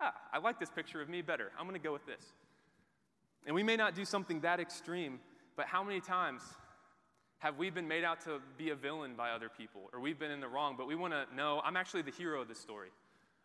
ah, 0.00 0.12
I 0.32 0.38
like 0.38 0.58
this 0.60 0.70
picture 0.70 1.00
of 1.00 1.08
me 1.08 1.22
better. 1.22 1.50
I'm 1.58 1.66
going 1.66 1.80
to 1.80 1.84
go 1.84 1.92
with 1.92 2.06
this. 2.06 2.22
And 3.46 3.54
we 3.54 3.62
may 3.62 3.76
not 3.76 3.94
do 3.94 4.04
something 4.04 4.40
that 4.40 4.60
extreme, 4.60 5.20
but 5.56 5.66
how 5.66 5.82
many 5.82 6.00
times 6.00 6.42
have 7.38 7.56
we 7.56 7.70
been 7.70 7.88
made 7.88 8.04
out 8.04 8.20
to 8.22 8.40
be 8.56 8.70
a 8.70 8.74
villain 8.74 9.14
by 9.16 9.30
other 9.30 9.48
people, 9.48 9.88
or 9.92 10.00
we've 10.00 10.18
been 10.18 10.30
in 10.30 10.40
the 10.40 10.48
wrong, 10.48 10.74
but 10.76 10.86
we 10.86 10.94
want 10.94 11.12
to 11.12 11.24
know 11.34 11.62
I'm 11.64 11.76
actually 11.76 12.02
the 12.02 12.10
hero 12.10 12.42
of 12.42 12.48
this 12.48 12.58
story? 12.58 12.88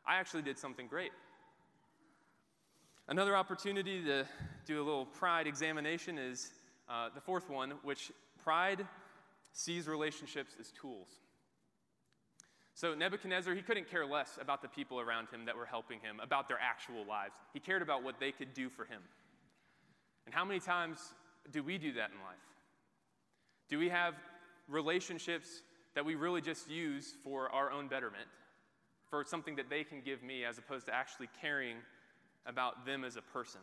I 0.06 0.18
actually 0.18 0.42
did 0.42 0.58
something 0.58 0.88
great. 0.88 1.12
Another 3.10 3.36
opportunity 3.36 4.02
to 4.04 4.26
do 4.66 4.82
a 4.82 4.84
little 4.84 5.06
pride 5.06 5.46
examination 5.46 6.18
is 6.18 6.54
uh, 6.88 7.10
the 7.14 7.20
fourth 7.20 7.50
one, 7.50 7.74
which 7.84 8.14
pride 8.42 8.88
sees 9.52 9.88
relationships 9.88 10.56
as 10.58 10.72
tools. 10.72 11.10
So 12.76 12.96
Nebuchadnezzar, 12.96 13.54
he 13.54 13.62
couldn't 13.62 13.90
care 13.90 14.06
less 14.06 14.40
about 14.42 14.62
the 14.62 14.70
people 14.70 15.02
around 15.02 15.28
him 15.30 15.46
that 15.46 15.56
were 15.56 15.66
helping 15.66 16.00
him, 16.00 16.20
about 16.22 16.48
their 16.48 16.58
actual 16.62 17.06
lives. 17.06 17.36
He 17.54 17.60
cared 17.60 17.82
about 17.82 18.04
what 18.04 18.20
they 18.22 18.32
could 18.32 18.54
do 18.54 18.70
for 18.70 18.86
him. 18.86 19.02
And 20.26 20.34
how 20.34 20.46
many 20.46 20.62
times 20.62 21.00
do 21.52 21.62
we 21.62 21.78
do 21.78 21.92
that 21.94 22.10
in 22.12 22.18
life? 22.24 22.38
Do 23.70 23.78
we 23.78 23.90
have 23.90 24.16
relationships 24.70 25.62
that 25.94 26.06
we 26.06 26.16
really 26.16 26.42
just 26.42 26.70
use 26.70 27.14
for 27.22 27.50
our 27.50 27.70
own 27.70 27.90
betterment, 27.90 28.28
for 29.10 29.26
something 29.26 29.58
that 29.58 29.70
they 29.70 29.84
can 29.84 30.02
give 30.02 30.24
me, 30.24 30.46
as 30.46 30.58
opposed 30.58 30.86
to 30.86 30.96
actually 30.96 31.28
caring 31.42 31.76
about 32.46 32.86
them 32.86 33.04
as 33.04 33.16
a 33.16 33.22
person? 33.22 33.62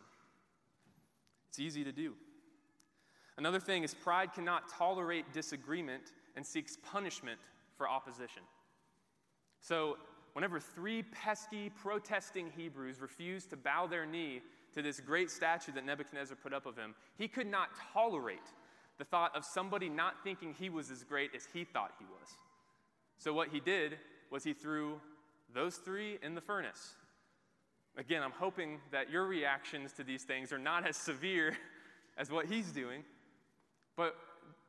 It's 1.49 1.59
easy 1.59 1.83
to 1.83 1.91
do. 1.91 2.13
Another 3.37 3.59
thing 3.59 3.83
is 3.83 3.93
pride 3.93 4.33
cannot 4.33 4.69
tolerate 4.69 5.33
disagreement 5.33 6.13
and 6.35 6.45
seeks 6.45 6.77
punishment 6.83 7.39
for 7.75 7.89
opposition. 7.89 8.43
So, 9.59 9.97
whenever 10.33 10.59
three 10.59 11.03
pesky, 11.03 11.69
protesting 11.69 12.51
Hebrews 12.55 13.01
refused 13.01 13.49
to 13.49 13.57
bow 13.57 13.87
their 13.87 14.05
knee 14.05 14.41
to 14.73 14.81
this 14.81 14.99
great 14.99 15.29
statue 15.29 15.71
that 15.73 15.85
Nebuchadnezzar 15.85 16.37
put 16.41 16.53
up 16.53 16.65
of 16.65 16.77
him, 16.77 16.95
he 17.17 17.27
could 17.27 17.47
not 17.47 17.69
tolerate 17.93 18.39
the 18.97 19.05
thought 19.05 19.35
of 19.35 19.43
somebody 19.43 19.89
not 19.89 20.23
thinking 20.23 20.53
he 20.57 20.69
was 20.69 20.91
as 20.91 21.03
great 21.03 21.31
as 21.35 21.47
he 21.51 21.63
thought 21.63 21.91
he 21.99 22.05
was. 22.05 22.29
So, 23.17 23.33
what 23.33 23.49
he 23.49 23.59
did 23.59 23.97
was 24.29 24.43
he 24.43 24.53
threw 24.53 24.99
those 25.53 25.77
three 25.77 26.17
in 26.21 26.35
the 26.35 26.41
furnace. 26.41 26.95
Again, 27.97 28.23
I'm 28.23 28.31
hoping 28.31 28.79
that 28.91 29.09
your 29.09 29.25
reactions 29.25 29.93
to 29.93 30.03
these 30.03 30.23
things 30.23 30.53
are 30.53 30.57
not 30.57 30.87
as 30.87 30.95
severe 30.95 31.57
as 32.17 32.31
what 32.31 32.45
he's 32.45 32.71
doing. 32.71 33.03
But 33.97 34.15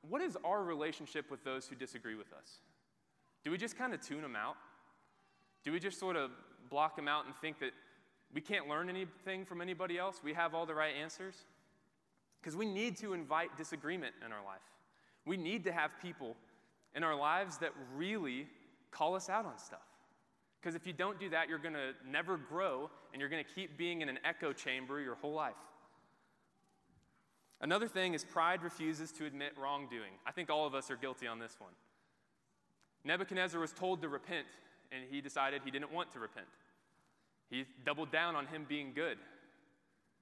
what 0.09 0.21
is 0.21 0.37
our 0.45 0.63
relationship 0.63 1.31
with 1.31 1.45
those 1.45 1.67
who 1.67 1.77
disagree 1.77 2.17
with 2.17 2.33
us? 2.33 2.61
Do 3.45 3.51
we 3.51 3.59
just 3.59 3.77
kind 3.77 3.95
of 3.95 4.01
tune 4.01 4.23
them 4.23 4.37
out? 4.37 4.57
Do 5.65 5.73
we 5.73 5.79
just 5.79 5.99
sort 5.99 6.17
of 6.17 6.31
block 6.71 6.97
them 6.97 7.09
out 7.09 7.27
and 7.27 7.35
think 7.37 7.61
that 7.61 7.73
we 8.35 8.41
can't 8.41 8.69
learn 8.69 8.89
anything 8.89 9.45
from 9.45 9.61
anybody 9.61 9.99
else? 9.99 10.21
We 10.25 10.33
have 10.33 10.55
all 10.55 10.67
the 10.67 10.75
right 10.75 10.95
answers? 11.01 11.37
Because 12.41 12.57
we 12.57 12.67
need 12.67 12.97
to 12.99 13.13
invite 13.13 13.57
disagreement 13.57 14.15
in 14.25 14.33
our 14.33 14.45
life. 14.45 14.61
We 15.25 15.37
need 15.37 15.63
to 15.65 15.73
have 15.73 15.93
people 16.03 16.37
in 16.95 17.05
our 17.05 17.15
lives 17.15 17.59
that 17.59 17.73
really 17.95 18.49
call 18.91 19.15
us 19.15 19.29
out 19.29 19.47
on 19.47 19.59
stuff. 19.59 19.81
Because 20.63 20.77
if 20.77 20.87
you 20.87 20.93
don't 20.93 21.19
do 21.19 21.29
that, 21.31 21.49
you're 21.49 21.59
going 21.59 21.75
to 21.75 21.93
never 22.09 22.37
grow 22.37 22.89
and 23.13 23.21
you're 23.21 23.29
going 23.29 23.45
to 23.45 23.51
keep 23.51 23.77
being 23.77 24.01
in 24.01 24.09
an 24.09 24.19
echo 24.25 24.53
chamber 24.53 25.01
your 25.01 25.17
whole 25.17 25.33
life. 25.33 25.55
Another 27.61 27.89
thing 27.89 28.15
is 28.15 28.25
pride 28.25 28.63
refuses 28.63 29.11
to 29.13 29.27
admit 29.27 29.53
wrongdoing. 29.61 30.13
I 30.25 30.31
think 30.31 30.51
all 30.51 30.67
of 30.67 30.75
us 30.75 30.91
are 30.91 30.97
guilty 30.97 31.27
on 31.27 31.41
this 31.41 31.57
one. 31.59 31.73
Nebuchadnezzar 33.05 33.61
was 33.61 33.73
told 33.73 34.03
to 34.03 34.09
repent, 34.09 34.47
and 34.93 35.03
he 35.11 35.21
decided 35.21 35.63
he 35.65 35.71
didn't 35.73 35.93
want 35.93 36.13
to 36.13 36.21
repent. 36.21 36.47
He 37.51 37.65
doubled 37.85 38.13
down 38.13 38.37
on 38.37 38.47
him 38.47 38.65
being 38.69 38.93
good. 38.95 39.19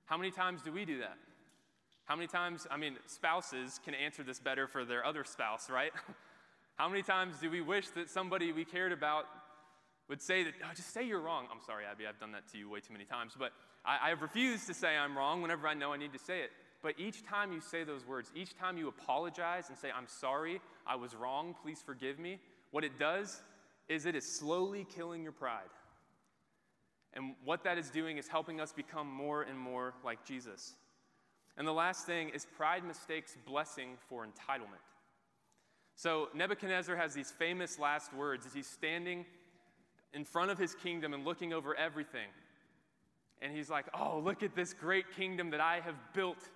How 0.07 0.17
many 0.17 0.31
times 0.31 0.63
do 0.63 0.73
we 0.73 0.85
do 0.85 0.99
that? 1.01 1.17
How 2.07 2.17
many 2.17 2.27
times, 2.27 2.67
I 2.71 2.77
mean, 2.77 2.97
spouses 3.07 3.79
can 3.85 3.95
answer 3.95 4.23
this 4.23 4.41
better 4.41 4.67
for 4.67 4.85
their 4.85 5.05
other 5.05 5.25
spouse, 5.25 5.71
right? 5.71 5.93
How 6.77 6.89
many 6.89 7.03
times 7.03 7.37
do 7.41 7.51
we 7.51 7.61
wish 7.61 7.89
that 7.91 8.09
somebody 8.09 8.53
we 8.53 8.65
cared 8.65 8.91
about 8.91 9.27
would 10.11 10.21
say 10.21 10.43
that, 10.43 10.55
oh, 10.65 10.75
just 10.75 10.93
say 10.93 11.07
you're 11.07 11.21
wrong? 11.21 11.47
I'm 11.53 11.63
sorry, 11.65 11.85
Abby, 11.91 12.05
I've 12.07 12.19
done 12.19 12.33
that 12.33 12.49
to 12.49 12.59
you 12.59 12.69
way 12.69 12.81
too 12.81 12.93
many 12.93 13.05
times, 13.05 13.35
but 13.39 13.53
I, 13.85 14.07
I 14.07 14.09
have 14.09 14.23
refused 14.23 14.67
to 14.67 14.75
say 14.75 14.97
I'm 14.97 15.17
wrong 15.17 15.41
whenever 15.41 15.69
I 15.69 15.75
know 15.75 15.93
I 15.93 15.97
need 15.97 16.13
to 16.13 16.19
say 16.19 16.41
it. 16.41 16.51
But 16.83 16.99
each 16.99 17.25
time 17.25 17.53
you 17.53 17.61
say 17.61 17.85
those 17.85 18.05
words, 18.05 18.33
each 18.35 18.59
time 18.59 18.77
you 18.77 18.89
apologize 18.89 19.69
and 19.69 19.79
say, 19.79 19.89
I'm 19.97 20.09
sorry, 20.09 20.61
I 20.85 20.97
was 20.97 21.15
wrong, 21.15 21.55
please 21.63 21.81
forgive 21.85 22.19
me, 22.19 22.41
what 22.73 22.83
it 22.83 22.99
does 22.99 23.41
is 23.89 24.05
it 24.05 24.17
is 24.17 24.27
slowly 24.27 24.85
killing 24.97 25.23
your 25.23 25.33
pride. 25.33 25.71
And 27.15 27.35
what 27.45 27.63
that 27.65 27.79
is 27.79 27.89
doing 27.89 28.19
is 28.19 28.27
helping 28.27 28.61
us 28.61 28.73
become 28.73 29.07
more 29.07 29.43
and 29.43 29.59
more 29.59 29.95
like 30.05 30.25
Jesus. 30.25 30.75
And 31.57 31.67
the 31.67 31.73
last 31.73 32.05
thing 32.07 32.31
is 32.31 32.47
pride 32.57 32.85
mistakes 32.85 33.37
blessing 33.47 33.91
for 34.09 34.25
entitlement. 34.27 34.83
So 35.95 36.31
Nebuchadnezzar 36.35 36.97
has 36.97 37.15
these 37.15 37.31
famous 37.31 37.79
last 37.79 38.13
words 38.15 38.47
as 38.47 38.55
he's 38.55 38.67
standing 38.67 39.27
in 40.15 40.25
front 40.25 40.51
of 40.51 40.59
his 40.59 40.75
kingdom 40.75 41.15
and 41.15 41.25
looking 41.25 41.53
over 41.53 41.75
everything. 41.75 42.29
And 43.43 43.55
he's 43.55 43.71
like, 43.71 43.87
Oh, 43.95 44.21
look 44.23 44.43
at 44.43 44.55
this 44.55 44.73
great 44.73 45.07
kingdom 45.17 45.51
that 45.51 45.61
I 45.61 45.81
have 45.81 45.97
built 46.15 46.49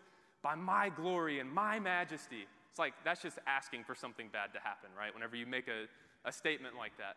by 0.42 0.54
my 0.54 0.90
glory 0.90 1.40
and 1.40 1.50
my 1.50 1.78
majesty. 1.78 2.46
It's 2.70 2.78
like, 2.78 2.92
that's 3.04 3.22
just 3.22 3.38
asking 3.46 3.84
for 3.84 3.94
something 3.94 4.28
bad 4.32 4.52
to 4.52 4.60
happen, 4.60 4.90
right? 4.98 5.14
Whenever 5.14 5.36
you 5.36 5.46
make 5.46 5.68
a, 5.68 5.86
a 6.28 6.32
statement 6.32 6.74
like 6.76 6.96
that. 6.98 7.16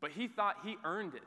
But 0.00 0.10
he 0.10 0.28
thought 0.28 0.56
he 0.64 0.76
earned 0.84 1.14
it. 1.14 1.22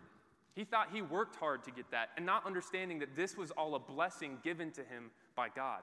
He 0.55 0.65
thought 0.65 0.89
he 0.91 1.01
worked 1.01 1.35
hard 1.37 1.63
to 1.63 1.71
get 1.71 1.89
that, 1.91 2.09
and 2.15 2.25
not 2.25 2.45
understanding 2.45 2.99
that 2.99 3.15
this 3.15 3.35
was 3.35 3.49
all 3.51 3.73
a 3.75 3.79
blessing 3.79 4.37
given 4.43 4.71
to 4.71 4.81
him 4.81 5.09
by 5.35 5.47
God. 5.49 5.81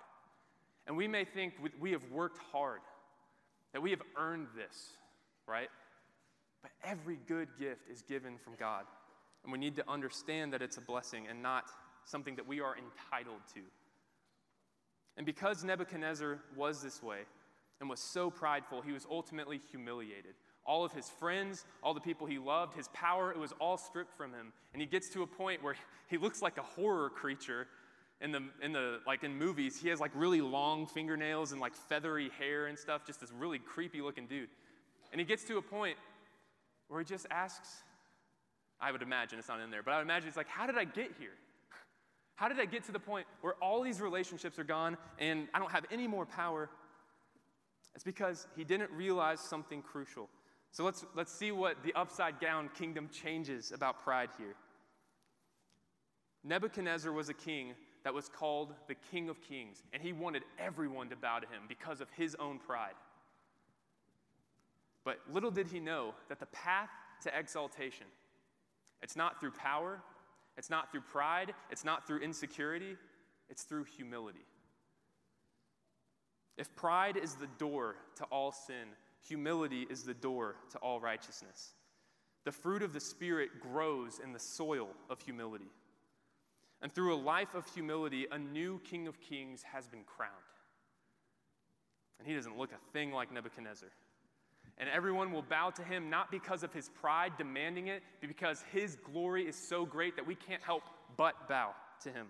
And 0.86 0.96
we 0.96 1.08
may 1.08 1.24
think 1.24 1.54
we 1.80 1.92
have 1.92 2.04
worked 2.10 2.38
hard, 2.52 2.80
that 3.72 3.82
we 3.82 3.90
have 3.90 4.02
earned 4.16 4.46
this, 4.54 4.90
right? 5.46 5.68
But 6.62 6.72
every 6.84 7.18
good 7.26 7.48
gift 7.58 7.82
is 7.90 8.02
given 8.02 8.38
from 8.38 8.54
God. 8.58 8.84
And 9.42 9.52
we 9.52 9.58
need 9.58 9.76
to 9.76 9.90
understand 9.90 10.52
that 10.52 10.62
it's 10.62 10.76
a 10.76 10.82
blessing 10.82 11.26
and 11.28 11.42
not 11.42 11.64
something 12.04 12.36
that 12.36 12.46
we 12.46 12.60
are 12.60 12.76
entitled 12.76 13.40
to. 13.54 13.60
And 15.16 15.24
because 15.24 15.64
Nebuchadnezzar 15.64 16.38
was 16.56 16.82
this 16.82 17.02
way 17.02 17.20
and 17.80 17.88
was 17.88 18.00
so 18.00 18.30
prideful, 18.30 18.82
he 18.82 18.92
was 18.92 19.06
ultimately 19.10 19.60
humiliated 19.70 20.34
all 20.66 20.84
of 20.84 20.92
his 20.92 21.08
friends, 21.08 21.64
all 21.82 21.94
the 21.94 22.00
people 22.00 22.26
he 22.26 22.38
loved, 22.38 22.76
his 22.76 22.88
power, 22.88 23.32
it 23.32 23.38
was 23.38 23.52
all 23.60 23.76
stripped 23.76 24.16
from 24.16 24.32
him. 24.32 24.52
And 24.72 24.80
he 24.80 24.86
gets 24.86 25.08
to 25.10 25.22
a 25.22 25.26
point 25.26 25.62
where 25.62 25.74
he 26.08 26.16
looks 26.16 26.42
like 26.42 26.58
a 26.58 26.62
horror 26.62 27.10
creature 27.10 27.66
in 28.20 28.32
the, 28.32 28.42
in 28.62 28.72
the 28.72 29.00
like 29.06 29.24
in 29.24 29.36
movies, 29.36 29.80
he 29.80 29.88
has 29.88 29.98
like 29.98 30.10
really 30.14 30.42
long 30.42 30.86
fingernails 30.86 31.52
and 31.52 31.60
like 31.60 31.74
feathery 31.74 32.30
hair 32.38 32.66
and 32.66 32.78
stuff, 32.78 33.06
just 33.06 33.20
this 33.20 33.32
really 33.32 33.58
creepy 33.58 34.02
looking 34.02 34.26
dude. 34.26 34.50
And 35.10 35.18
he 35.18 35.24
gets 35.24 35.42
to 35.44 35.56
a 35.56 35.62
point 35.62 35.96
where 36.90 37.00
he 37.00 37.06
just 37.06 37.26
asks, 37.30 37.68
I 38.80 38.90
would 38.90 39.00
imagine 39.00 39.38
it's 39.38 39.48
not 39.48 39.60
in 39.60 39.70
there, 39.70 39.82
but 39.82 39.92
I 39.92 39.96
would 39.98 40.02
imagine 40.02 40.28
it's 40.28 40.36
like, 40.36 40.48
how 40.48 40.66
did 40.66 40.76
I 40.76 40.84
get 40.84 41.12
here? 41.18 41.30
How 42.34 42.48
did 42.48 42.58
I 42.58 42.64
get 42.64 42.84
to 42.84 42.92
the 42.92 42.98
point 42.98 43.26
where 43.42 43.54
all 43.62 43.82
these 43.82 44.00
relationships 44.00 44.58
are 44.58 44.64
gone 44.64 44.96
and 45.18 45.46
I 45.54 45.60
don't 45.60 45.70
have 45.70 45.86
any 45.92 46.08
more 46.08 46.26
power? 46.26 46.68
It's 47.94 48.02
because 48.02 48.48
he 48.56 48.64
didn't 48.64 48.90
realize 48.90 49.40
something 49.40 49.82
crucial. 49.82 50.28
So 50.72 50.84
let's, 50.84 51.04
let's 51.14 51.32
see 51.32 51.52
what 51.52 51.82
the 51.84 51.94
upside 51.94 52.40
down 52.40 52.70
kingdom 52.76 53.08
changes 53.12 53.72
about 53.72 54.02
pride 54.02 54.30
here. 54.36 54.54
Nebuchadnezzar 56.42 57.12
was 57.12 57.28
a 57.28 57.34
king 57.34 57.74
that 58.02 58.14
was 58.14 58.28
called 58.28 58.72
the 58.88 58.94
King 59.10 59.28
of 59.28 59.40
Kings, 59.42 59.82
and 59.92 60.02
he 60.02 60.12
wanted 60.12 60.42
everyone 60.58 61.10
to 61.10 61.16
bow 61.16 61.38
to 61.38 61.46
him 61.46 61.64
because 61.68 62.00
of 62.00 62.08
his 62.16 62.34
own 62.36 62.58
pride. 62.58 62.94
But 65.04 65.18
little 65.32 65.50
did 65.50 65.68
he 65.68 65.80
know 65.80 66.14
that 66.28 66.40
the 66.40 66.46
path 66.46 66.90
to 67.22 67.38
exaltation, 67.38 68.06
it's 69.02 69.16
not 69.16 69.40
through 69.40 69.52
power, 69.52 70.02
it's 70.56 70.70
not 70.70 70.90
through 70.90 71.02
pride, 71.02 71.54
it's 71.70 71.84
not 71.84 72.06
through 72.06 72.20
insecurity, 72.20 72.96
it's 73.48 73.62
through 73.62 73.84
humility. 73.84 74.44
If 76.58 76.74
pride 76.76 77.16
is 77.16 77.34
the 77.34 77.48
door 77.58 77.96
to 78.16 78.24
all 78.24 78.52
sin, 78.52 78.88
humility 79.26 79.86
is 79.88 80.02
the 80.02 80.14
door 80.14 80.56
to 80.70 80.78
all 80.78 81.00
righteousness. 81.00 81.72
The 82.44 82.52
fruit 82.52 82.82
of 82.82 82.92
the 82.92 83.00
Spirit 83.00 83.60
grows 83.60 84.20
in 84.22 84.32
the 84.32 84.38
soil 84.38 84.88
of 85.08 85.20
humility. 85.20 85.70
And 86.82 86.92
through 86.92 87.14
a 87.14 87.16
life 87.16 87.54
of 87.54 87.66
humility, 87.74 88.26
a 88.30 88.38
new 88.38 88.80
King 88.84 89.06
of 89.06 89.20
Kings 89.20 89.62
has 89.62 89.88
been 89.88 90.04
crowned. 90.04 90.34
And 92.18 92.28
he 92.28 92.34
doesn't 92.34 92.58
look 92.58 92.72
a 92.72 92.92
thing 92.92 93.12
like 93.12 93.32
Nebuchadnezzar. 93.32 93.90
And 94.80 94.88
everyone 94.88 95.30
will 95.30 95.42
bow 95.42 95.68
to 95.70 95.84
him 95.84 96.08
not 96.08 96.30
because 96.30 96.62
of 96.62 96.72
his 96.72 96.88
pride 96.88 97.32
demanding 97.36 97.88
it, 97.88 98.02
but 98.20 98.28
because 98.28 98.64
his 98.72 98.96
glory 98.96 99.46
is 99.46 99.54
so 99.54 99.84
great 99.84 100.16
that 100.16 100.26
we 100.26 100.34
can't 100.34 100.62
help 100.62 100.82
but 101.18 101.48
bow 101.50 101.72
to 102.02 102.10
him. 102.10 102.26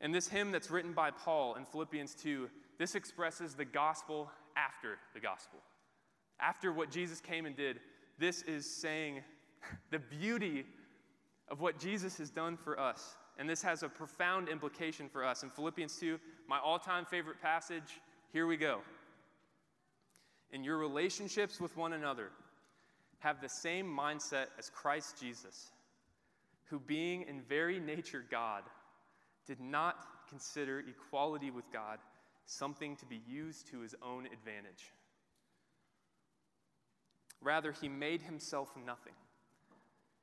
And 0.00 0.14
this 0.14 0.28
hymn 0.28 0.52
that's 0.52 0.70
written 0.70 0.92
by 0.92 1.10
Paul 1.10 1.56
in 1.56 1.64
Philippians 1.64 2.14
2, 2.14 2.48
this 2.78 2.94
expresses 2.94 3.54
the 3.54 3.64
gospel 3.64 4.30
after 4.56 4.98
the 5.14 5.20
gospel. 5.20 5.58
After 6.38 6.72
what 6.72 6.92
Jesus 6.92 7.20
came 7.20 7.44
and 7.44 7.56
did, 7.56 7.80
this 8.20 8.42
is 8.42 8.64
saying 8.64 9.22
the 9.90 9.98
beauty 9.98 10.64
of 11.48 11.60
what 11.60 11.80
Jesus 11.80 12.18
has 12.18 12.30
done 12.30 12.56
for 12.56 12.78
us. 12.78 13.16
And 13.36 13.50
this 13.50 13.62
has 13.62 13.82
a 13.82 13.88
profound 13.88 14.48
implication 14.48 15.08
for 15.08 15.24
us. 15.24 15.42
In 15.42 15.50
Philippians 15.50 15.96
2, 15.98 16.20
my 16.48 16.60
all 16.60 16.78
time 16.78 17.04
favorite 17.04 17.42
passage, 17.42 18.00
here 18.32 18.46
we 18.46 18.56
go. 18.56 18.80
In 20.52 20.64
your 20.64 20.78
relationships 20.78 21.60
with 21.60 21.76
one 21.76 21.92
another, 21.92 22.30
have 23.18 23.40
the 23.40 23.48
same 23.48 23.86
mindset 23.86 24.46
as 24.58 24.70
Christ 24.70 25.20
Jesus, 25.20 25.70
who, 26.66 26.78
being 26.78 27.22
in 27.22 27.42
very 27.42 27.78
nature 27.78 28.24
God, 28.30 28.62
did 29.46 29.60
not 29.60 29.96
consider 30.28 30.80
equality 30.80 31.50
with 31.50 31.70
God 31.72 31.98
something 32.46 32.96
to 32.96 33.06
be 33.06 33.20
used 33.26 33.66
to 33.68 33.80
his 33.80 33.94
own 34.02 34.26
advantage. 34.26 34.92
Rather, 37.42 37.72
he 37.72 37.88
made 37.88 38.22
himself 38.22 38.68
nothing 38.86 39.12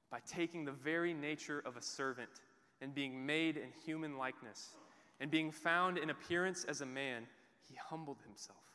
by 0.10 0.20
taking 0.28 0.66
the 0.66 0.72
very 0.72 1.14
nature 1.14 1.62
of 1.66 1.78
a 1.78 1.82
servant 1.82 2.30
and 2.82 2.94
being 2.94 3.26
made 3.26 3.58
in 3.58 3.70
human 3.86 4.18
likeness, 4.18 4.76
and 5.20 5.32
being 5.32 5.52
found 5.52 5.98
in 5.98 6.10
appearance 6.10 6.66
as 6.66 6.82
a 6.82 6.86
man, 6.86 7.26
he 7.70 7.76
humbled 7.76 8.18
himself 8.26 8.75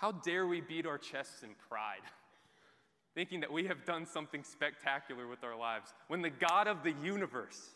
How 0.00 0.12
dare 0.12 0.46
we 0.46 0.62
beat 0.62 0.86
our 0.86 0.96
chests 0.96 1.42
in 1.42 1.50
pride, 1.68 2.00
thinking 3.14 3.40
that 3.40 3.52
we 3.52 3.66
have 3.66 3.84
done 3.84 4.06
something 4.06 4.42
spectacular 4.42 5.28
with 5.28 5.44
our 5.44 5.54
lives, 5.54 5.92
when 6.08 6.22
the 6.22 6.30
God 6.30 6.66
of 6.66 6.82
the 6.82 6.94
universe 7.04 7.68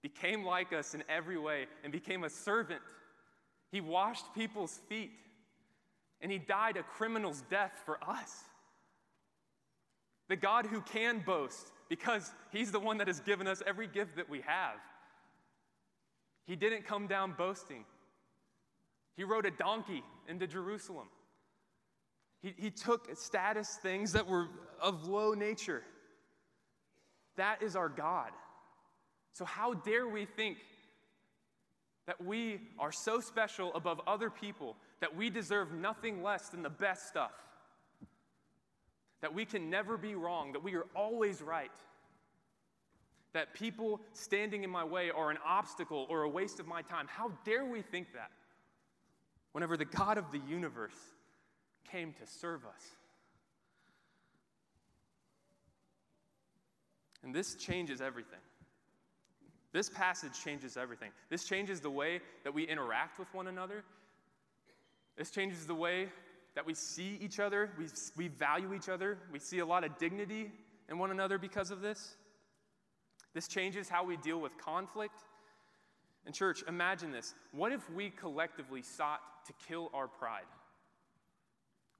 became 0.00 0.44
like 0.44 0.72
us 0.72 0.94
in 0.94 1.02
every 1.08 1.36
way 1.38 1.66
and 1.82 1.92
became 1.92 2.22
a 2.22 2.30
servant. 2.30 2.82
He 3.72 3.80
washed 3.80 4.32
people's 4.32 4.78
feet 4.88 5.10
and 6.20 6.30
he 6.30 6.38
died 6.38 6.76
a 6.76 6.84
criminal's 6.84 7.42
death 7.50 7.72
for 7.84 7.98
us. 8.06 8.44
The 10.28 10.36
God 10.36 10.66
who 10.66 10.82
can 10.82 11.18
boast 11.18 11.72
because 11.88 12.30
he's 12.52 12.70
the 12.70 12.78
one 12.78 12.98
that 12.98 13.08
has 13.08 13.18
given 13.18 13.48
us 13.48 13.60
every 13.66 13.88
gift 13.88 14.14
that 14.16 14.30
we 14.30 14.42
have. 14.42 14.76
He 16.46 16.54
didn't 16.54 16.86
come 16.86 17.08
down 17.08 17.32
boasting. 17.36 17.84
He 19.16 19.24
rode 19.24 19.46
a 19.46 19.50
donkey 19.50 20.04
into 20.28 20.46
Jerusalem. 20.46 21.08
He, 22.42 22.54
he 22.56 22.70
took 22.70 23.08
status 23.16 23.78
things 23.82 24.12
that 24.12 24.26
were 24.26 24.48
of 24.80 25.06
low 25.06 25.32
nature. 25.32 25.82
That 27.36 27.62
is 27.62 27.76
our 27.76 27.88
God. 27.88 28.30
So, 29.32 29.44
how 29.44 29.74
dare 29.74 30.06
we 30.06 30.24
think 30.24 30.58
that 32.06 32.22
we 32.22 32.60
are 32.78 32.92
so 32.92 33.20
special 33.20 33.72
above 33.74 34.00
other 34.06 34.30
people 34.30 34.76
that 35.00 35.16
we 35.16 35.30
deserve 35.30 35.72
nothing 35.72 36.22
less 36.22 36.48
than 36.50 36.62
the 36.62 36.70
best 36.70 37.08
stuff? 37.08 37.32
That 39.22 39.34
we 39.34 39.44
can 39.44 39.70
never 39.70 39.96
be 39.96 40.14
wrong, 40.14 40.52
that 40.52 40.62
we 40.62 40.74
are 40.74 40.86
always 40.94 41.40
right 41.40 41.72
that 43.34 43.52
people 43.52 44.00
standing 44.12 44.64
in 44.64 44.70
my 44.70 44.84
way 44.84 45.10
are 45.10 45.30
an 45.30 45.38
obstacle 45.44 46.06
or 46.08 46.22
a 46.22 46.28
waste 46.28 46.60
of 46.60 46.66
my 46.66 46.80
time. 46.82 47.06
How 47.08 47.32
dare 47.44 47.64
we 47.64 47.82
think 47.82 48.12
that? 48.14 48.30
Whenever 49.54 49.76
the 49.76 49.84
God 49.84 50.18
of 50.18 50.32
the 50.32 50.40
universe 50.48 50.96
came 51.88 52.12
to 52.14 52.26
serve 52.26 52.64
us. 52.66 52.82
And 57.22 57.32
this 57.32 57.54
changes 57.54 58.00
everything. 58.00 58.40
This 59.72 59.88
passage 59.88 60.32
changes 60.44 60.76
everything. 60.76 61.12
This 61.30 61.44
changes 61.44 61.80
the 61.80 61.90
way 61.90 62.20
that 62.42 62.52
we 62.52 62.64
interact 62.64 63.20
with 63.20 63.32
one 63.32 63.46
another. 63.46 63.84
This 65.16 65.30
changes 65.30 65.66
the 65.66 65.74
way 65.74 66.08
that 66.56 66.66
we 66.66 66.74
see 66.74 67.16
each 67.22 67.38
other. 67.38 67.70
We, 67.78 67.86
we 68.16 68.26
value 68.26 68.74
each 68.74 68.88
other. 68.88 69.18
We 69.30 69.38
see 69.38 69.60
a 69.60 69.66
lot 69.66 69.84
of 69.84 69.96
dignity 69.98 70.50
in 70.90 70.98
one 70.98 71.12
another 71.12 71.38
because 71.38 71.70
of 71.70 71.80
this. 71.80 72.16
This 73.34 73.46
changes 73.46 73.88
how 73.88 74.02
we 74.02 74.16
deal 74.16 74.40
with 74.40 74.58
conflict. 74.58 75.20
And, 76.26 76.34
church, 76.34 76.64
imagine 76.66 77.12
this. 77.12 77.34
What 77.52 77.72
if 77.72 77.88
we 77.90 78.10
collectively 78.10 78.82
sought 78.82 79.20
to 79.46 79.52
kill 79.68 79.90
our 79.92 80.08
pride? 80.08 80.44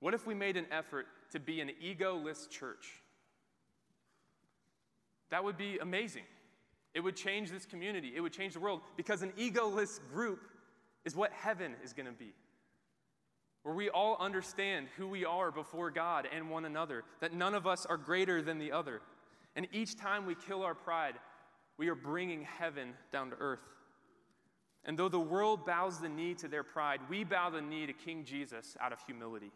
What 0.00 0.14
if 0.14 0.26
we 0.26 0.34
made 0.34 0.56
an 0.56 0.66
effort 0.70 1.06
to 1.32 1.40
be 1.40 1.60
an 1.60 1.70
egoless 1.82 2.48
church? 2.48 3.02
That 5.30 5.44
would 5.44 5.56
be 5.56 5.78
amazing. 5.78 6.24
It 6.94 7.00
would 7.00 7.16
change 7.16 7.50
this 7.50 7.66
community, 7.66 8.12
it 8.14 8.20
would 8.20 8.32
change 8.32 8.54
the 8.54 8.60
world 8.60 8.80
because 8.96 9.22
an 9.22 9.32
egoless 9.32 9.98
group 10.12 10.40
is 11.04 11.16
what 11.16 11.32
heaven 11.32 11.74
is 11.82 11.92
going 11.92 12.06
to 12.06 12.12
be. 12.12 12.32
Where 13.62 13.74
we 13.74 13.88
all 13.88 14.16
understand 14.20 14.88
who 14.96 15.08
we 15.08 15.24
are 15.24 15.50
before 15.50 15.90
God 15.90 16.28
and 16.32 16.50
one 16.50 16.66
another, 16.66 17.02
that 17.20 17.32
none 17.32 17.54
of 17.54 17.66
us 17.66 17.86
are 17.86 17.96
greater 17.96 18.42
than 18.42 18.58
the 18.58 18.72
other. 18.72 19.00
And 19.56 19.66
each 19.72 19.96
time 19.96 20.26
we 20.26 20.34
kill 20.34 20.62
our 20.62 20.74
pride, 20.74 21.14
we 21.78 21.88
are 21.88 21.94
bringing 21.94 22.42
heaven 22.42 22.92
down 23.10 23.30
to 23.30 23.36
earth. 23.40 23.60
And 24.86 24.98
though 24.98 25.08
the 25.08 25.20
world 25.20 25.64
bows 25.64 25.98
the 25.98 26.08
knee 26.08 26.34
to 26.34 26.48
their 26.48 26.62
pride, 26.62 27.00
we 27.08 27.24
bow 27.24 27.50
the 27.50 27.60
knee 27.60 27.86
to 27.86 27.92
King 27.92 28.24
Jesus 28.24 28.76
out 28.80 28.92
of 28.92 29.00
humility. 29.06 29.50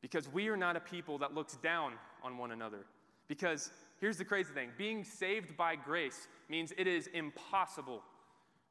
Because 0.00 0.32
we 0.32 0.48
are 0.48 0.56
not 0.56 0.76
a 0.76 0.80
people 0.80 1.18
that 1.18 1.34
looks 1.34 1.56
down 1.56 1.92
on 2.22 2.38
one 2.38 2.50
another. 2.50 2.86
Because 3.28 3.70
here's 4.00 4.16
the 4.16 4.24
crazy 4.24 4.52
thing 4.52 4.70
being 4.76 5.04
saved 5.04 5.56
by 5.56 5.76
grace 5.76 6.28
means 6.48 6.72
it 6.76 6.86
is 6.86 7.06
impossible 7.08 8.02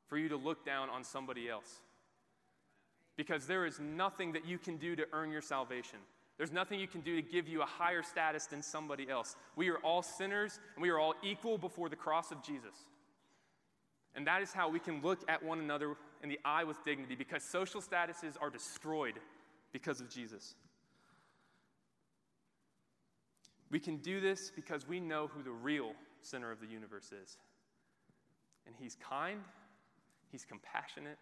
for 0.07 0.17
you 0.17 0.29
to 0.29 0.37
look 0.37 0.65
down 0.65 0.89
on 0.89 1.03
somebody 1.03 1.49
else. 1.49 1.81
Because 3.15 3.45
there 3.45 3.65
is 3.65 3.79
nothing 3.79 4.33
that 4.33 4.45
you 4.45 4.57
can 4.57 4.77
do 4.77 4.95
to 4.95 5.05
earn 5.13 5.31
your 5.31 5.41
salvation. 5.41 5.99
There's 6.37 6.51
nothing 6.51 6.79
you 6.79 6.87
can 6.87 7.01
do 7.01 7.15
to 7.15 7.21
give 7.21 7.47
you 7.47 7.61
a 7.61 7.65
higher 7.65 8.01
status 8.01 8.47
than 8.47 8.63
somebody 8.63 9.09
else. 9.09 9.35
We 9.55 9.69
are 9.69 9.77
all 9.77 10.01
sinners 10.01 10.59
and 10.75 10.81
we 10.81 10.89
are 10.89 10.99
all 10.99 11.13
equal 11.23 11.59
before 11.59 11.89
the 11.89 11.95
cross 11.95 12.31
of 12.31 12.43
Jesus. 12.43 12.73
And 14.15 14.27
that 14.27 14.41
is 14.41 14.53
how 14.53 14.69
we 14.69 14.79
can 14.79 15.01
look 15.01 15.19
at 15.27 15.43
one 15.43 15.59
another 15.59 15.95
in 16.21 16.29
the 16.29 16.39
eye 16.45 16.63
with 16.63 16.83
dignity 16.83 17.15
because 17.15 17.43
social 17.43 17.81
statuses 17.81 18.35
are 18.39 18.49
destroyed 18.49 19.15
because 19.71 19.99
of 20.01 20.09
Jesus. 20.09 20.55
We 23.71 23.79
can 23.79 23.97
do 23.97 24.21
this 24.21 24.51
because 24.55 24.87
we 24.87 24.99
know 24.99 25.27
who 25.27 25.41
the 25.41 25.51
real 25.51 25.93
center 26.21 26.51
of 26.51 26.59
the 26.59 26.67
universe 26.67 27.11
is. 27.11 27.37
And 28.67 28.75
he's 28.79 28.95
kind, 28.95 29.39
he's 30.31 30.45
compassionate, 30.45 31.17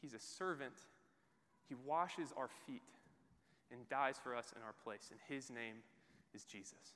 he's 0.00 0.14
a 0.14 0.18
servant, 0.18 0.74
he 1.68 1.74
washes 1.84 2.32
our 2.36 2.48
feet 2.66 2.82
and 3.72 3.88
dies 3.88 4.16
for 4.22 4.34
us 4.34 4.52
in 4.56 4.62
our 4.62 4.74
place. 4.84 5.10
And 5.10 5.20
his 5.28 5.50
name 5.50 5.76
is 6.34 6.44
Jesus. 6.44 6.94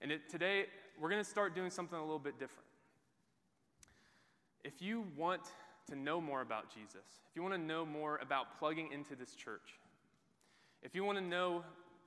And 0.00 0.12
it, 0.12 0.28
today, 0.28 0.66
we're 1.00 1.10
going 1.10 1.22
to 1.22 1.28
start 1.28 1.54
doing 1.54 1.70
something 1.70 1.98
a 1.98 2.02
little 2.02 2.18
bit 2.18 2.38
different. 2.38 2.65
If 4.66 4.82
you 4.82 5.04
want 5.16 5.42
to 5.88 5.94
know 5.94 6.20
more 6.20 6.40
about 6.40 6.74
Jesus, 6.74 7.06
if 7.30 7.36
you 7.36 7.42
want 7.42 7.54
to 7.54 7.60
know 7.60 7.86
more 7.86 8.18
about 8.20 8.58
plugging 8.58 8.90
into 8.90 9.14
this 9.14 9.36
church, 9.36 9.78
if 10.82 10.92
you 10.92 11.04
want 11.04 11.18
to 11.18 11.24
know 11.24 11.62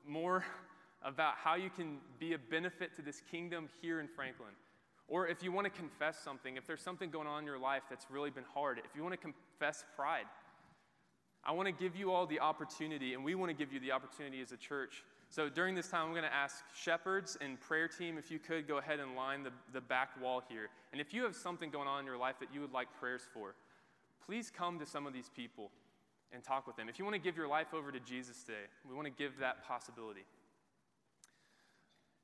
more 0.05 0.43
about 1.05 1.35
how 1.37 1.55
you 1.55 1.69
can 1.69 1.99
be 2.19 2.33
a 2.33 2.37
benefit 2.37 2.93
to 2.97 3.01
this 3.01 3.21
kingdom 3.31 3.69
here 3.81 4.01
in 4.01 4.09
Franklin, 4.09 4.49
or 5.07 5.25
if 5.25 5.41
you 5.41 5.53
want 5.53 5.71
to 5.73 5.79
confess 5.79 6.19
something, 6.19 6.57
if 6.57 6.67
there's 6.67 6.81
something 6.81 7.09
going 7.09 7.27
on 7.27 7.39
in 7.39 7.45
your 7.45 7.57
life 7.57 7.83
that's 7.89 8.07
really 8.11 8.29
been 8.29 8.43
hard, 8.53 8.77
if 8.79 8.93
you 8.93 9.03
want 9.03 9.13
to 9.13 9.17
confess 9.17 9.85
pride, 9.95 10.25
I 11.45 11.53
want 11.53 11.67
to 11.67 11.71
give 11.71 11.95
you 11.95 12.11
all 12.11 12.27
the 12.27 12.41
opportunity, 12.41 13.13
and 13.13 13.23
we 13.23 13.35
want 13.35 13.51
to 13.51 13.55
give 13.55 13.71
you 13.71 13.79
the 13.79 13.93
opportunity 13.93 14.41
as 14.41 14.51
a 14.51 14.57
church 14.57 15.05
so 15.29 15.47
during 15.47 15.75
this 15.75 15.87
time, 15.87 16.07
I'm 16.07 16.11
going 16.11 16.23
to 16.23 16.33
ask 16.33 16.63
shepherds 16.75 17.37
and 17.39 17.59
prayer 17.61 17.87
team 17.87 18.17
if 18.17 18.31
you 18.31 18.39
could 18.39 18.67
go 18.67 18.79
ahead 18.79 18.99
and 18.99 19.15
line 19.15 19.43
the, 19.43 19.51
the 19.73 19.81
back 19.81 20.09
wall 20.19 20.41
here. 20.49 20.69
And 20.91 20.99
if 20.99 21.13
you 21.13 21.23
have 21.23 21.35
something 21.35 21.69
going 21.69 21.87
on 21.87 21.99
in 21.99 22.05
your 22.07 22.17
life 22.17 22.35
that 22.39 22.49
you 22.51 22.61
would 22.61 22.73
like 22.73 22.87
prayers 22.99 23.21
for, 23.31 23.53
please 24.25 24.49
come 24.49 24.79
to 24.79 24.87
some 24.87 25.05
of 25.05 25.13
these 25.13 25.29
people 25.35 25.69
and 26.31 26.43
talk 26.43 26.65
with 26.65 26.75
them. 26.77 26.89
If 26.89 26.97
you 26.97 27.05
want 27.05 27.13
to 27.13 27.21
give 27.21 27.37
your 27.37 27.47
life 27.47 27.75
over 27.75 27.91
to 27.91 27.99
Jesus 27.99 28.41
today, 28.41 28.65
we 28.87 28.95
want 28.95 29.05
to 29.05 29.13
give 29.13 29.37
that 29.39 29.63
possibility. 29.67 30.25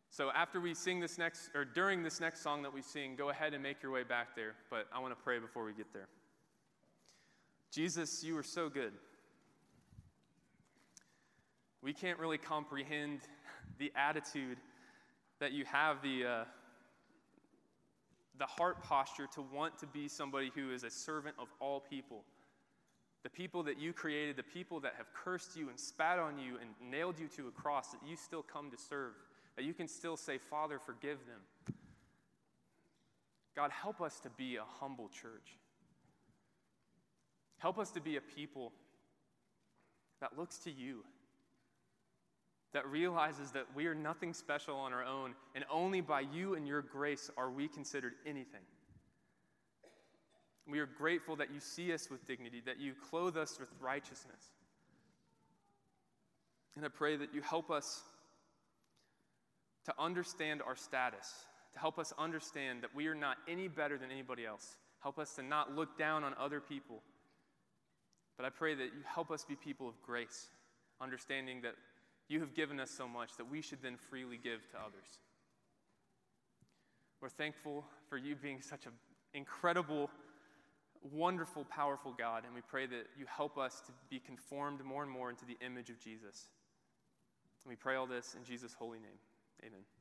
So 0.09 0.31
after 0.33 0.59
we 0.59 0.73
sing 0.73 0.99
this 0.99 1.19
next, 1.19 1.51
or 1.53 1.63
during 1.63 2.01
this 2.01 2.19
next 2.19 2.41
song 2.41 2.63
that 2.63 2.73
we 2.73 2.81
sing, 2.81 3.15
go 3.15 3.29
ahead 3.29 3.53
and 3.53 3.61
make 3.61 3.83
your 3.83 3.91
way 3.91 4.03
back 4.03 4.35
there. 4.35 4.55
But 4.71 4.87
I 4.91 4.99
want 4.99 5.15
to 5.15 5.23
pray 5.23 5.37
before 5.37 5.63
we 5.63 5.73
get 5.73 5.93
there. 5.93 6.07
Jesus, 7.71 8.23
you 8.23 8.35
are 8.37 8.43
so 8.43 8.67
good 8.67 8.93
we 11.85 11.93
can't 11.93 12.17
really 12.17 12.39
comprehend 12.39 13.19
the 13.77 13.91
attitude 13.95 14.57
that 15.39 15.51
you 15.51 15.65
have, 15.65 16.01
the, 16.01 16.25
uh, 16.25 16.43
the 18.39 18.47
heart 18.47 18.81
posture 18.81 19.27
to 19.35 19.43
want 19.53 19.77
to 19.77 19.85
be 19.85 20.07
somebody 20.07 20.51
who 20.55 20.73
is 20.73 20.83
a 20.83 20.89
servant 20.89 21.35
of 21.37 21.47
all 21.59 21.79
people. 21.79 22.23
The 23.21 23.29
people 23.29 23.61
that 23.63 23.77
you 23.77 23.93
created, 23.93 24.35
the 24.35 24.41
people 24.41 24.79
that 24.79 24.93
have 24.97 25.13
cursed 25.13 25.55
you 25.55 25.69
and 25.69 25.79
spat 25.79 26.17
on 26.17 26.39
you 26.39 26.57
and 26.59 26.91
nailed 26.91 27.19
you 27.19 27.27
to 27.37 27.49
a 27.49 27.51
cross, 27.51 27.89
that 27.89 27.99
you 28.03 28.15
still 28.15 28.41
come 28.41 28.71
to 28.71 28.77
serve, 28.77 29.13
that 29.55 29.63
you 29.63 29.75
can 29.75 29.87
still 29.87 30.17
say, 30.17 30.39
Father, 30.39 30.79
forgive 30.79 31.19
them. 31.27 31.75
God, 33.55 33.69
help 33.69 34.01
us 34.01 34.19
to 34.21 34.31
be 34.31 34.55
a 34.55 34.63
humble 34.79 35.09
church. 35.09 35.59
Help 37.59 37.77
us 37.77 37.91
to 37.91 38.01
be 38.01 38.17
a 38.17 38.21
people 38.21 38.73
that 40.19 40.35
looks 40.35 40.57
to 40.59 40.71
you 40.71 41.03
that 42.75 42.85
realizes 42.87 43.51
that 43.51 43.65
we 43.73 43.85
are 43.87 43.95
nothing 43.95 44.33
special 44.33 44.75
on 44.75 44.91
our 44.91 45.05
own, 45.05 45.33
and 45.55 45.63
only 45.71 46.01
by 46.01 46.19
you 46.19 46.55
and 46.55 46.67
your 46.67 46.81
grace 46.81 47.31
are 47.37 47.49
we 47.49 47.69
considered 47.69 48.11
anything. 48.25 48.59
We 50.67 50.79
are 50.79 50.85
grateful 50.85 51.37
that 51.37 51.53
you 51.53 51.61
see 51.61 51.93
us 51.93 52.09
with 52.11 52.27
dignity, 52.27 52.61
that 52.65 52.77
you 52.77 52.91
clothe 53.09 53.37
us 53.37 53.57
with 53.61 53.69
righteousness. 53.79 54.51
And 56.75 56.83
I 56.83 56.89
pray 56.89 57.15
that 57.15 57.33
you 57.33 57.39
help 57.39 57.71
us 57.71 58.03
to 59.85 59.93
understand 59.97 60.61
our 60.61 60.75
status, 60.75 61.33
to 61.75 61.79
help 61.79 61.97
us 61.97 62.11
understand 62.17 62.81
that 62.81 62.93
we 62.93 63.07
are 63.07 63.15
not 63.15 63.37
any 63.47 63.69
better 63.69 63.97
than 63.97 64.11
anybody 64.11 64.45
else. 64.45 64.75
Help 64.99 65.17
us 65.17 65.33
to 65.35 65.43
not 65.43 65.73
look 65.73 65.97
down 65.97 66.25
on 66.25 66.33
other 66.37 66.59
people. 66.59 67.01
But 68.35 68.45
I 68.45 68.49
pray 68.49 68.75
that 68.75 68.83
you 68.83 69.01
help 69.05 69.31
us 69.31 69.45
be 69.45 69.55
people 69.55 69.87
of 69.87 69.93
grace, 70.01 70.47
understanding 70.99 71.61
that 71.61 71.75
you 72.27 72.39
have 72.39 72.53
given 72.53 72.79
us 72.79 72.91
so 72.91 73.07
much 73.07 73.37
that 73.37 73.49
we 73.49 73.61
should 73.61 73.81
then 73.81 73.97
freely 73.97 74.37
give 74.37 74.67
to 74.71 74.77
others. 74.77 75.19
We're 77.21 77.29
thankful 77.29 77.85
for 78.09 78.17
you 78.17 78.35
being 78.35 78.61
such 78.61 78.85
an 78.85 78.91
incredible, 79.33 80.09
wonderful, 81.11 81.65
powerful 81.65 82.13
God, 82.17 82.43
and 82.45 82.53
we 82.53 82.61
pray 82.61 82.85
that 82.87 83.07
you 83.17 83.25
help 83.27 83.57
us 83.57 83.81
to 83.85 83.91
be 84.09 84.19
conformed 84.19 84.83
more 84.83 85.03
and 85.03 85.11
more 85.11 85.29
into 85.29 85.45
the 85.45 85.57
image 85.65 85.89
of 85.89 85.99
Jesus. 85.99 86.49
And 87.63 87.69
we 87.69 87.75
pray 87.75 87.95
all 87.95 88.07
this 88.07 88.35
in 88.37 88.43
Jesus' 88.43 88.73
holy 88.73 88.99
name. 88.99 89.19
Amen. 89.63 89.94